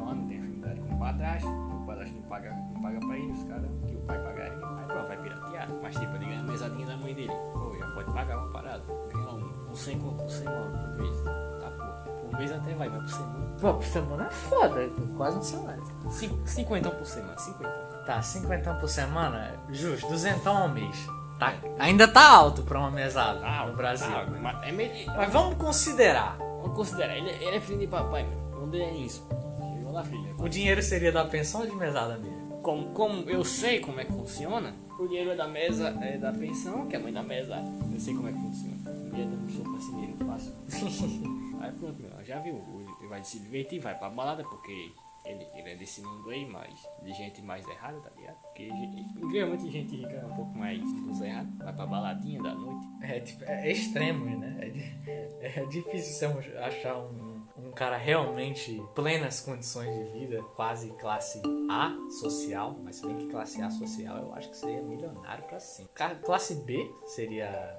lá 0.00 0.14
não 0.14 0.26
tem 0.28 0.38
afinidade 0.40 0.80
com 0.80 0.94
o 0.94 0.98
padrasto, 0.98 1.48
o 1.48 1.84
padrasto 1.86 2.14
não 2.14 2.22
paga, 2.22 2.50
não 2.74 2.82
paga 2.82 3.00
pra 3.00 3.16
ele, 3.16 3.32
os 3.32 3.42
caras 3.44 3.70
que 3.86 3.94
o 3.94 4.00
pai 4.00 4.18
pagaria. 4.22 4.52
Aí 4.52 4.84
pronto, 4.86 5.08
vai 5.08 5.16
piratear. 5.22 5.68
Mas 5.82 5.94
tipo, 5.96 6.14
ele 6.16 6.24
ganha 6.26 6.40
a 6.40 6.42
mesadinha 6.42 6.86
da 6.86 6.96
mãe 6.98 7.14
dele. 7.14 7.32
Pô, 7.52 7.74
já 7.78 7.86
pode 7.92 8.12
pagar 8.12 8.38
uma 8.38 8.52
parada. 8.52 8.82
Ganha 9.12 9.28
um, 9.30 9.70
um 9.70 9.76
100 9.76 9.98
conto 10.00 10.16
por 10.22 10.30
semana, 10.30 10.78
por 10.78 11.02
mês. 11.02 11.24
Tá, 11.24 11.70
pô. 11.70 12.10
Por 12.28 12.38
mês 12.38 12.52
até 12.52 12.74
vai, 12.74 12.88
mas 12.88 13.02
por 13.02 13.10
semana. 13.10 13.56
Pô, 13.60 13.74
por 13.74 13.84
semana 13.84 14.26
é 14.26 14.30
foda, 14.30 14.90
quase 15.16 15.38
um 15.38 15.42
salário. 15.42 15.82
Cinco- 16.10 16.46
50 16.46 16.90
por 16.90 17.06
semana, 17.06 17.38
50. 17.38 17.70
Tá, 18.06 18.22
50 18.22 18.74
por 18.74 18.88
semana, 18.88 19.54
justo, 19.70 20.08
200 20.08 20.46
ao 20.46 20.68
mês. 20.68 21.06
Tá, 21.40 21.54
ainda 21.78 22.06
tá 22.06 22.28
alto 22.30 22.62
pra 22.62 22.78
uma 22.78 22.90
mesada 22.90 23.40
Ah, 23.42 23.66
no 23.66 23.74
Brasil. 23.74 24.06
ah, 24.08 24.26
mas 24.40 24.62
é 24.68 24.70
meio. 24.72 25.06
Mas 25.06 25.32
vamos 25.32 25.56
considerar. 25.56 26.36
Vamos 26.36 26.76
considerar, 26.76 27.16
ele, 27.16 27.30
ele 27.30 27.56
é 27.56 27.60
filho 27.60 27.78
de 27.78 27.86
papai, 27.86 28.22
mano. 28.24 28.64
Onde 28.64 28.80
é 28.80 28.92
isso? 28.92 29.26
Chegou 29.74 29.90
lá, 29.92 30.04
filho. 30.04 30.34
O 30.38 30.48
dinheiro 30.48 30.82
seria 30.82 31.10
da 31.10 31.24
pensão 31.24 31.62
ou 31.62 31.66
de 31.66 31.74
mesada 31.74 32.18
mesmo? 32.18 32.60
Como, 32.62 32.90
como 32.92 33.22
eu 33.30 33.42
sei 33.42 33.80
como 33.80 33.98
é 34.00 34.04
que 34.04 34.12
funciona, 34.12 34.74
o 34.98 35.06
dinheiro 35.08 35.30
é 35.30 35.34
da 35.34 35.48
mesa, 35.48 35.96
é 36.02 36.18
da 36.18 36.30
pensão, 36.30 36.86
que 36.86 36.94
é 36.94 36.98
a 36.98 37.02
mãe 37.02 37.10
da 37.12 37.22
mesa. 37.22 37.56
Eu 37.90 37.98
sei 37.98 38.14
como 38.14 38.28
é 38.28 38.32
que 38.32 38.38
funciona. 38.38 38.76
Dia 39.14 39.24
eu 39.24 39.30
não 39.30 39.48
sou 39.48 39.64
faxineiro, 39.72 40.14
fácil. 40.26 40.52
aí 41.62 41.72
pronto, 41.72 41.96
meu, 42.02 42.24
já 42.24 42.38
viu? 42.40 42.62
Ele 43.00 43.08
vai 43.08 43.24
se 43.24 43.38
divertir, 43.38 43.80
vai 43.80 43.94
pra 43.98 44.10
balada, 44.10 44.42
porque 44.44 44.92
ele, 45.24 45.46
é 45.54 45.76
desse 45.76 46.00
mundo 46.02 46.30
aí, 46.30 46.44
mas 46.46 46.70
de 47.02 47.12
gente 47.12 47.40
mais 47.42 47.66
errada, 47.68 48.00
tá 48.00 48.10
ligado? 48.16 48.36
Porque 48.42 48.64
incrivelmente 48.64 49.70
gente 49.70 49.96
rica 49.96 50.12
é 50.12 50.26
um 50.26 50.34
pouco 50.34 50.58
mais 50.58 50.80
dos 50.80 51.20
errados, 51.20 51.56
vai 51.58 51.72
pra 51.72 51.86
baladinha 51.86 52.42
da 52.42 52.54
noite. 52.54 52.86
É, 53.02 53.20
tipo, 53.20 53.44
é 53.44 53.70
extremo, 53.70 54.24
né? 54.38 54.72
É, 55.06 55.60
é 55.60 55.66
difícil 55.66 56.30
você 56.32 56.56
achar 56.58 56.98
um, 56.98 57.42
um 57.56 57.70
cara 57.72 57.96
realmente 57.96 58.82
plenas 58.94 59.40
condições 59.40 59.92
de 59.94 60.18
vida, 60.18 60.42
quase 60.56 60.90
classe 60.94 61.40
A 61.70 61.94
social, 62.20 62.76
mas 62.82 62.96
se 62.96 63.06
bem 63.06 63.16
que 63.18 63.26
classe 63.28 63.60
A 63.62 63.70
social 63.70 64.16
eu 64.18 64.34
acho 64.34 64.48
que 64.50 64.56
seria 64.56 64.82
milionário 64.82 65.44
pra. 65.44 65.58
Ca- 65.94 66.14
Classe 66.16 66.54
B 66.56 66.90
seria 67.06 67.78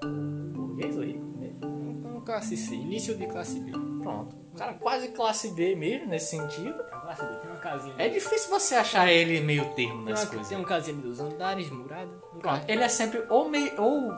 burguês 0.54 0.96
ou 0.98 1.04
rico 1.04 1.24
mesmo. 1.38 2.18
Um 2.18 2.22
classe 2.22 2.56
C, 2.56 2.76
início 2.76 3.16
de 3.18 3.26
classe 3.28 3.60
B. 3.60 3.72
Pronto. 4.02 4.36
Um 4.54 4.58
cara 4.58 4.74
quase 4.76 5.08
classe 5.10 5.52
B 5.52 5.76
mesmo 5.76 6.08
nesse 6.08 6.32
sentido. 6.38 6.76
A 7.12 7.16
classe 7.16 7.34
B 7.34 7.40
tem 7.42 7.50
uma 7.52 7.60
casinha. 7.60 7.96
É 7.98 8.10
difícil 8.10 8.50
você 8.50 8.76
achar 8.76 9.12
ele 9.12 9.40
meio 9.42 9.66
termo 9.74 10.04
nas 10.10 10.26
coisas. 10.26 10.48
tem 10.48 10.58
um 10.58 10.64
casinha 10.64 10.96
dos 10.98 11.20
andares, 11.20 11.70
murada. 11.70 12.10
Pronto, 12.40 12.64
ele 12.68 12.84
é 12.84 12.88
sempre 12.90 13.24
ou, 13.30 13.50
meio, 13.50 13.80
ou 13.82 14.14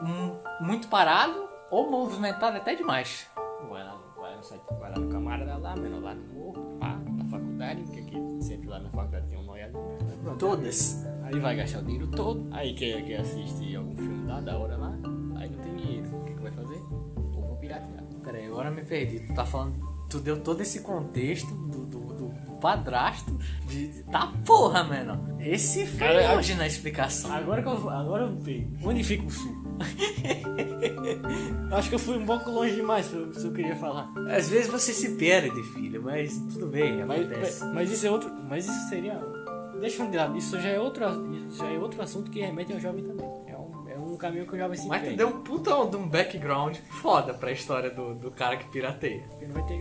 muito 0.62 0.88
parado 0.88 1.48
ou 1.72 1.90
movimentado 1.90 2.58
até 2.58 2.76
demais. 2.76 3.28
Vai 3.70 3.84
lá, 3.84 4.00
vai, 4.16 4.36
vai 4.80 4.92
lá 4.92 5.00
no 5.00 5.10
camarada 5.10 5.58
lá, 5.58 5.76
menor, 5.76 6.02
lá 6.02 6.14
no 6.14 6.34
morro, 6.34 6.78
pá, 6.80 7.00
na 7.18 7.26
faculdade, 7.26 7.84
que 7.84 8.00
aqui 8.02 8.44
sempre 8.44 8.68
lá 8.70 8.80
na 8.80 8.90
faculdade 8.90 9.28
tem 9.28 9.40
um 9.40 9.44
noiado. 9.44 9.74
Todas. 10.38 11.04
Aí 11.24 11.40
vai 11.40 11.56
gastar 11.56 11.80
o 11.80 11.84
dinheiro 11.84 12.08
todo, 12.08 12.48
aí 12.52 12.74
quer, 12.76 13.04
quer 13.06 13.22
assistir 13.22 13.76
algum 13.76 13.96
filme 13.96 14.28
da, 14.28 14.40
da 14.42 14.58
hora 14.58 14.78
lá, 14.78 14.90
aí 15.40 15.50
não 15.50 15.60
tem 15.64 15.76
dinheiro. 15.76 16.16
O 16.16 16.24
que, 16.26 16.34
que 16.34 16.42
vai 16.42 16.52
fazer? 16.52 16.78
Ou 17.36 17.42
vou 17.48 17.56
piratear. 17.58 18.04
Peraí, 18.24 18.46
agora 18.46 18.70
me 18.72 18.84
perdi. 18.84 19.22
Tu 19.22 19.34
tá 19.34 19.46
falando. 19.46 19.74
Tu 20.10 20.20
deu 20.20 20.40
todo 20.42 20.62
esse 20.62 20.82
contexto 20.82 21.48
do- 21.54 21.86
do 21.86 22.00
padrasto 22.64 23.38
de. 23.68 23.90
Tá 24.10 24.32
porra, 24.46 24.86
mano. 24.86 25.38
Esse 25.42 25.86
foi 25.86 26.00
Cara, 26.00 26.34
longe 26.36 26.56
na 26.56 26.66
explicação. 26.66 27.30
Agora 27.34 27.62
que 27.62 27.68
eu, 27.68 27.90
agora 27.90 28.24
eu 28.24 28.32
pego. 28.38 28.90
Onde 28.90 29.04
fica 29.04 29.26
o 29.26 29.30
sul? 29.30 29.54
Acho 31.74 31.90
que 31.90 31.96
eu 31.96 32.00
fui 32.00 32.18
um 32.18 32.26
pouco 32.26 32.50
longe 32.50 32.74
demais 32.76 33.08
que 33.08 33.16
eu 33.16 33.52
queria 33.52 33.76
falar. 33.76 34.10
Às 34.32 34.48
vezes 34.48 34.68
você 34.72 34.94
se 34.94 35.16
perde, 35.16 35.62
filho, 35.74 36.02
mas 36.02 36.38
tudo 36.54 36.68
bem, 36.68 37.06
Mas, 37.06 37.26
acontece. 37.30 37.64
mas, 37.66 37.74
mas 37.74 37.92
isso 37.92 38.08
é 38.08 38.12
outro. 38.12 38.32
Mas 38.50 38.66
isso 38.66 38.88
seria. 38.90 39.20
Deixa 39.82 40.02
eu 40.02 40.10
de 40.10 40.16
lado, 40.16 40.38
isso 40.38 40.62
já 40.62 40.70
é 40.70 40.80
outro, 40.80 41.04
isso 41.36 41.58
já 41.58 41.70
é 41.70 41.78
outro 41.78 42.02
assunto 42.02 42.32
que 42.32 42.40
remete 42.40 42.72
ao 42.72 42.80
jovem 42.80 43.04
também. 43.04 43.26
É 43.48 43.58
um, 43.58 43.90
é 43.90 43.98
um 43.98 44.16
caminho 44.16 44.46
que 44.48 44.56
o 44.56 44.58
jovem 44.58 44.78
se 44.78 44.88
Mas 44.88 45.10
tu 45.10 45.18
deu 45.18 45.28
um 45.28 45.42
puta 45.42 45.72
de 45.86 45.98
um 45.98 46.08
background 46.08 46.78
foda 47.02 47.34
pra 47.34 47.52
história 47.52 47.90
do, 47.90 48.16
do 48.16 48.32
cara 48.32 48.56
que 48.56 48.70
pirateia. 48.70 49.22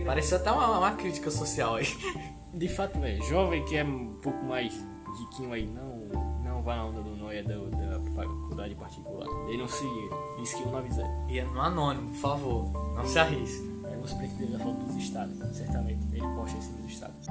Pareceu 0.05 0.37
até 0.37 0.51
uma, 0.51 0.79
uma 0.79 0.91
crítica 0.91 1.31
social 1.31 1.75
aí. 1.75 1.87
De 2.53 2.67
fato, 2.67 3.03
é. 3.03 3.15
Jovem 3.21 3.65
que 3.65 3.75
é 3.75 3.83
um 3.83 4.15
pouco 4.21 4.43
mais 4.45 4.73
riquinho 5.19 5.53
aí, 5.53 5.65
não, 5.65 6.43
não 6.43 6.61
vai 6.61 6.77
na 6.77 6.85
onda 6.85 7.01
do 7.01 7.15
Noia 7.15 7.43
da, 7.43 7.55
da 7.55 7.99
faculdade 8.15 8.75
particular. 8.75 9.27
Ele 9.47 9.57
não 9.57 9.67
se 9.67 9.85
skill 10.43 10.71
na 10.71 10.81
visão. 10.81 11.25
E 11.29 11.39
é 11.39 11.45
no 11.45 11.59
anônimo, 11.59 12.09
por 12.09 12.17
favor. 12.17 12.71
Não 12.95 13.05
se 13.05 13.17
arrisque. 13.17 13.73
Aí 13.85 13.97
você 13.99 14.15
precisa 14.15 14.57
da 14.57 14.63
foto 14.63 14.85
dos 14.85 14.95
estados. 14.95 15.57
Certamente 15.57 15.99
ele 16.11 16.21
posta 16.35 16.57
isso 16.57 16.71
nos 16.73 16.91
estados. 16.91 17.27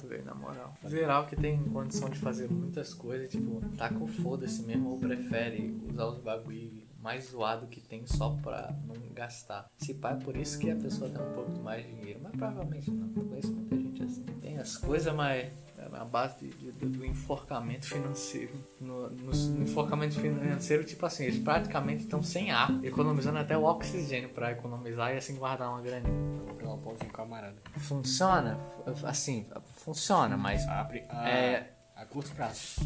Zoado, 0.00 0.08
velho, 0.08 0.24
na 0.24 0.34
moral. 0.34 0.74
Geral 0.86 1.26
que 1.26 1.36
tem 1.36 1.62
condição 1.64 2.08
de 2.08 2.18
fazer 2.18 2.50
muitas 2.50 2.94
coisas, 2.94 3.28
tipo, 3.30 3.60
tá 3.76 3.88
com 3.88 4.06
foda-se 4.06 4.62
mesmo 4.62 4.90
ou 4.90 4.98
prefere 4.98 5.78
usar 5.88 6.06
os 6.06 6.18
bagulho 6.18 6.88
mais 7.02 7.30
zoado 7.30 7.66
que 7.66 7.80
tem 7.80 8.06
só 8.06 8.36
pra 8.42 8.74
não 8.86 8.96
gastar. 9.14 9.70
Se 9.78 9.94
pá, 9.94 10.10
é 10.10 10.16
por 10.16 10.36
isso 10.36 10.58
que 10.58 10.70
a 10.70 10.76
pessoa 10.76 11.08
tem 11.10 11.20
um 11.20 11.32
pouco 11.32 11.58
mais 11.60 11.84
de 11.84 11.94
dinheiro. 11.94 12.20
Mas 12.22 12.32
provavelmente 12.32 12.90
não. 12.90 13.08
Conheço 13.08 13.52
muita 13.52 13.76
gente 13.76 14.02
assim. 14.02 14.24
Tem 14.40 14.58
as 14.58 14.76
coisas, 14.76 15.14
mas 15.14 15.50
É 15.80 15.96
a 16.00 16.04
base 16.04 16.36
de- 16.38 16.72
de- 16.72 16.86
do 16.86 17.04
enforcamento 17.06 17.86
financeiro. 17.86 18.52
No, 18.80 19.08
no- 19.10 19.32
no 19.32 19.62
enforcamento 19.62 20.14
financeiro, 20.20 20.84
tipo 20.84 21.04
assim, 21.06 21.24
eles 21.24 21.42
praticamente 21.42 22.02
estão 22.04 22.22
sem 22.22 22.50
ar, 22.50 22.70
economizando 22.84 23.38
até 23.38 23.56
o 23.56 23.64
oxigênio 23.64 24.28
pra 24.30 24.52
economizar 24.52 25.12
e 25.14 25.16
assim 25.18 25.36
guardar 25.36 25.68
uma 25.70 25.80
graninha. 25.80 26.12
Pela 26.58 26.76
pau 26.76 26.94
de 26.96 27.06
um 27.06 27.08
camarada. 27.08 27.56
Funciona? 27.78 28.58
Assim, 29.04 29.46
funciona, 29.76 30.36
mas 30.36 30.66
Abre 30.68 31.04
a, 31.08 31.28
É. 31.28 31.72
a 32.00 32.06
curto 32.06 32.32
prazo. 32.34 32.80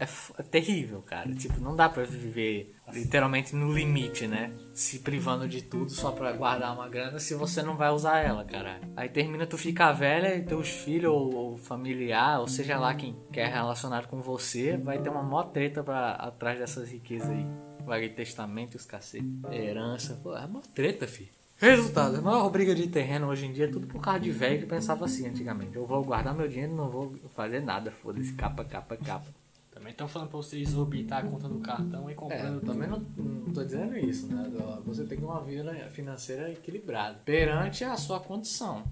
é, 0.00 0.04
é 0.38 0.42
terrível, 0.42 1.02
cara. 1.02 1.34
Tipo, 1.34 1.60
não 1.60 1.76
dá 1.76 1.86
pra 1.86 2.04
viver 2.04 2.74
literalmente 2.90 3.54
no 3.54 3.70
limite, 3.70 4.26
né? 4.26 4.50
Se 4.72 5.00
privando 5.00 5.46
de 5.46 5.60
tudo 5.60 5.90
só 5.90 6.12
pra 6.12 6.32
guardar 6.32 6.74
uma 6.74 6.88
grana 6.88 7.18
se 7.18 7.34
você 7.34 7.62
não 7.62 7.76
vai 7.76 7.90
usar 7.90 8.20
ela, 8.20 8.44
cara. 8.46 8.80
Aí 8.96 9.10
termina 9.10 9.46
tu 9.46 9.58
ficar 9.58 9.92
velha 9.92 10.34
e 10.34 10.42
teus 10.42 10.68
filhos 10.68 11.12
ou, 11.12 11.34
ou 11.34 11.56
familiar, 11.58 12.40
ou 12.40 12.48
seja 12.48 12.78
lá 12.78 12.94
quem 12.94 13.14
quer 13.30 13.52
relacionado 13.52 14.08
com 14.08 14.22
você, 14.22 14.78
vai 14.78 14.98
ter 14.98 15.10
uma 15.10 15.22
mó 15.22 15.42
treta 15.42 15.84
pra, 15.84 16.12
atrás 16.12 16.58
dessas 16.58 16.88
riquezas 16.88 17.28
aí. 17.28 17.46
Vai 17.84 18.08
testamento 18.08 18.74
e 18.74 18.76
os 18.76 18.86
cacete. 18.86 19.26
Herança, 19.52 20.18
pô, 20.22 20.34
é 20.34 20.46
mó 20.46 20.60
treta, 20.74 21.06
filho. 21.06 21.37
Resultado, 21.60 22.16
a 22.18 22.20
maior 22.20 22.48
briga 22.50 22.72
de 22.72 22.86
terreno 22.86 23.26
hoje 23.26 23.46
em 23.46 23.52
dia 23.52 23.64
é 23.64 23.68
tudo 23.68 23.88
por 23.88 24.00
causa 24.00 24.20
de 24.20 24.30
velho 24.30 24.60
que 24.60 24.66
pensava 24.66 25.04
assim 25.04 25.26
antigamente. 25.26 25.74
Eu 25.74 25.84
vou 25.86 26.04
guardar 26.04 26.32
meu 26.32 26.46
dinheiro 26.46 26.72
e 26.72 26.76
não 26.76 26.88
vou 26.88 27.12
fazer 27.34 27.60
nada, 27.60 27.90
foda-se, 27.90 28.32
capa, 28.34 28.64
capa, 28.64 28.96
capa. 28.96 29.26
Também 29.72 29.90
estão 29.90 30.06
falando 30.06 30.28
pra 30.28 30.36
você 30.36 30.56
exorbitar 30.60 31.24
a 31.24 31.28
conta 31.28 31.48
do 31.48 31.58
cartão 31.58 32.08
e 32.08 32.12
É, 32.12 32.14
comprando 32.14 32.54
eu 32.54 32.60
também 32.60 32.88
não, 32.88 33.00
não 33.16 33.52
tô 33.52 33.64
dizendo 33.64 33.98
isso, 33.98 34.28
né? 34.28 34.50
Você 34.86 35.00
tem 35.02 35.18
que 35.18 35.24
ter 35.24 35.28
uma 35.28 35.42
vida 35.42 35.72
financeira 35.90 36.48
equilibrada 36.50 37.18
perante 37.24 37.82
a 37.82 37.96
sua 37.96 38.20
condição. 38.20 38.84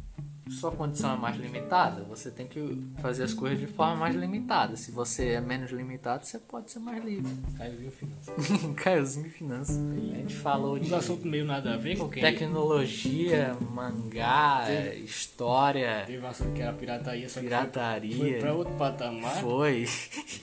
Sua 0.49 0.71
condição 0.71 1.15
é 1.15 1.17
mais 1.17 1.37
limitada, 1.37 2.03
você 2.05 2.31
tem 2.31 2.47
que 2.47 2.81
fazer 3.03 3.25
as 3.25 3.35
coisas 3.35 3.59
de 3.59 3.67
forma 3.67 3.97
mais 3.97 4.15
limitada. 4.15 4.77
Se 4.77 4.93
você 4.93 5.31
é 5.31 5.41
menos 5.41 5.73
limitado, 5.73 6.25
você 6.25 6.39
pode 6.39 6.71
ser 6.71 6.79
mais 6.79 7.05
livre. 7.05 7.31
Caiozinho 7.59 7.91
finanças. 7.91 8.35
Caiozinho 8.77 9.31
Finanças. 9.31 9.77
A 9.77 10.17
gente 10.17 10.37
falou 10.37 10.79
de 10.79 10.87
Uns 10.87 10.93
assuntos 10.93 11.25
meio 11.25 11.45
nada 11.45 11.75
a 11.75 11.77
ver 11.77 11.97
com 11.99 12.09
quem 12.09 12.23
tecnologia, 12.23 13.57
mangá, 13.71 14.67
história, 15.05 16.05
teve 16.07 16.25
um 16.25 16.29
assunto 16.29 16.53
que 16.55 16.63
era 16.63 16.73
pirataria, 16.73 17.29
só 17.29 17.41
que 17.41 17.47
pirataria. 17.47 18.17
foi, 18.17 18.31
foi 18.31 18.41
pra 18.41 18.53
outro 18.55 18.75
patamar. 18.75 19.41
Foi. 19.41 19.85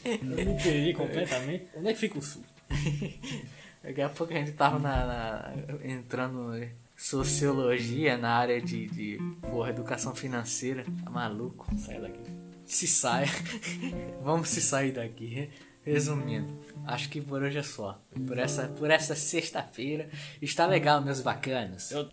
Eu 0.06 0.46
me 0.46 0.62
perdi 0.62 0.94
completamente. 0.94 1.66
Onde 1.78 1.88
é 1.88 1.94
que 1.94 2.00
fica 2.00 2.20
o 2.20 2.22
sul? 2.22 2.44
Daqui 3.82 4.02
a 4.02 4.10
pouco 4.10 4.34
a 4.34 4.36
gente 4.36 4.52
tava 4.52 4.80
na, 4.80 5.06
na- 5.06 5.54
entrando 5.86 6.54
sociologia 7.04 8.18
na 8.18 8.30
área 8.38 8.62
de, 8.62 8.88
de 8.88 9.18
porra, 9.42 9.72
educação 9.72 10.16
financeira. 10.16 10.86
Tá 11.04 11.10
maluco? 11.10 11.68
Sai 11.78 12.00
daqui. 12.00 12.22
Se 12.66 12.88
saia. 12.88 13.28
Vamos 14.24 14.48
se 14.50 14.62
sair 14.62 14.94
daqui. 14.94 15.50
Resumindo, 15.86 16.48
acho 16.88 17.10
que 17.10 17.20
por 17.20 17.42
hoje 17.44 17.58
é 17.58 17.64
só. 17.64 18.02
Por 18.26 18.38
essa, 18.38 18.70
por 18.70 18.90
essa 18.90 19.16
sexta-feira. 19.16 20.10
Está 20.42 20.66
legal, 20.66 21.02
meus 21.02 21.20
bacanas. 21.20 21.92
Eu- 21.92 22.08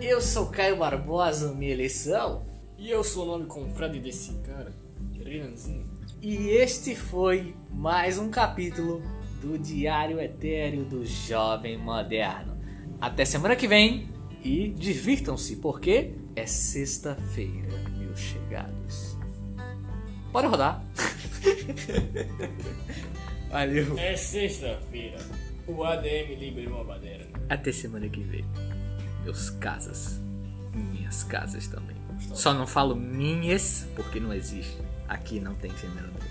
Eu 0.00 0.20
sou 0.20 0.46
Caio 0.50 0.76
Barbosa, 0.76 1.52
minha 1.52 1.72
eleição. 1.72 2.44
E 2.78 2.90
eu 2.90 3.02
sou 3.02 3.24
o 3.24 3.26
nome 3.26 3.46
confrade 3.46 3.98
desse 3.98 4.32
cara. 4.42 4.72
Renanzinho. 5.24 5.95
E 6.20 6.48
este 6.48 6.96
foi 6.96 7.54
mais 7.70 8.18
um 8.18 8.30
capítulo 8.30 9.02
do 9.42 9.58
Diário 9.58 10.18
Etéreo 10.18 10.84
do 10.84 11.04
Jovem 11.04 11.76
Moderno. 11.76 12.56
Até 12.98 13.24
semana 13.24 13.54
que 13.54 13.68
vem 13.68 14.08
e 14.42 14.68
divirtam-se, 14.68 15.56
porque 15.56 16.14
é 16.34 16.46
sexta-feira, 16.46 17.68
meus 17.98 18.18
chegados. 18.18 19.16
Pode 20.32 20.48
rodar. 20.48 20.82
Valeu. 23.50 23.98
É 23.98 24.16
sexta-feira. 24.16 25.18
O 25.68 25.84
ADM 25.84 26.34
liberou 26.38 26.80
a 26.80 26.84
bandeira. 26.84 27.28
Até 27.48 27.72
semana 27.72 28.08
que 28.08 28.22
vem. 28.22 28.44
Meus 29.22 29.50
casas. 29.50 30.18
Minhas 30.72 31.24
casas 31.24 31.66
também. 31.68 31.96
Só 32.34 32.54
não 32.54 32.66
falo 32.66 32.96
minhas 32.96 33.86
porque 33.94 34.18
não 34.18 34.32
existe. 34.32 34.85
Aqui 35.08 35.40
não 35.40 35.54
tem 35.54 35.70
gênero 35.76 36.08
neutro. 36.08 36.28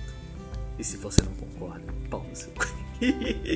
E 0.77 0.83
se 0.83 0.97
você 0.97 1.21
não 1.21 1.33
concorda, 1.33 1.93
pau 2.09 2.23
no 2.23 2.35
seu 2.35 2.51
cu. 2.51 2.65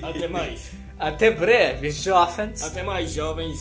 Até 0.03 0.27
mais. 0.27 0.71
Até 0.97 1.31
breve, 1.31 1.91
jovens. 1.91 2.61
Até 2.61 2.83
mais, 2.83 3.11
jovens. 3.11 3.59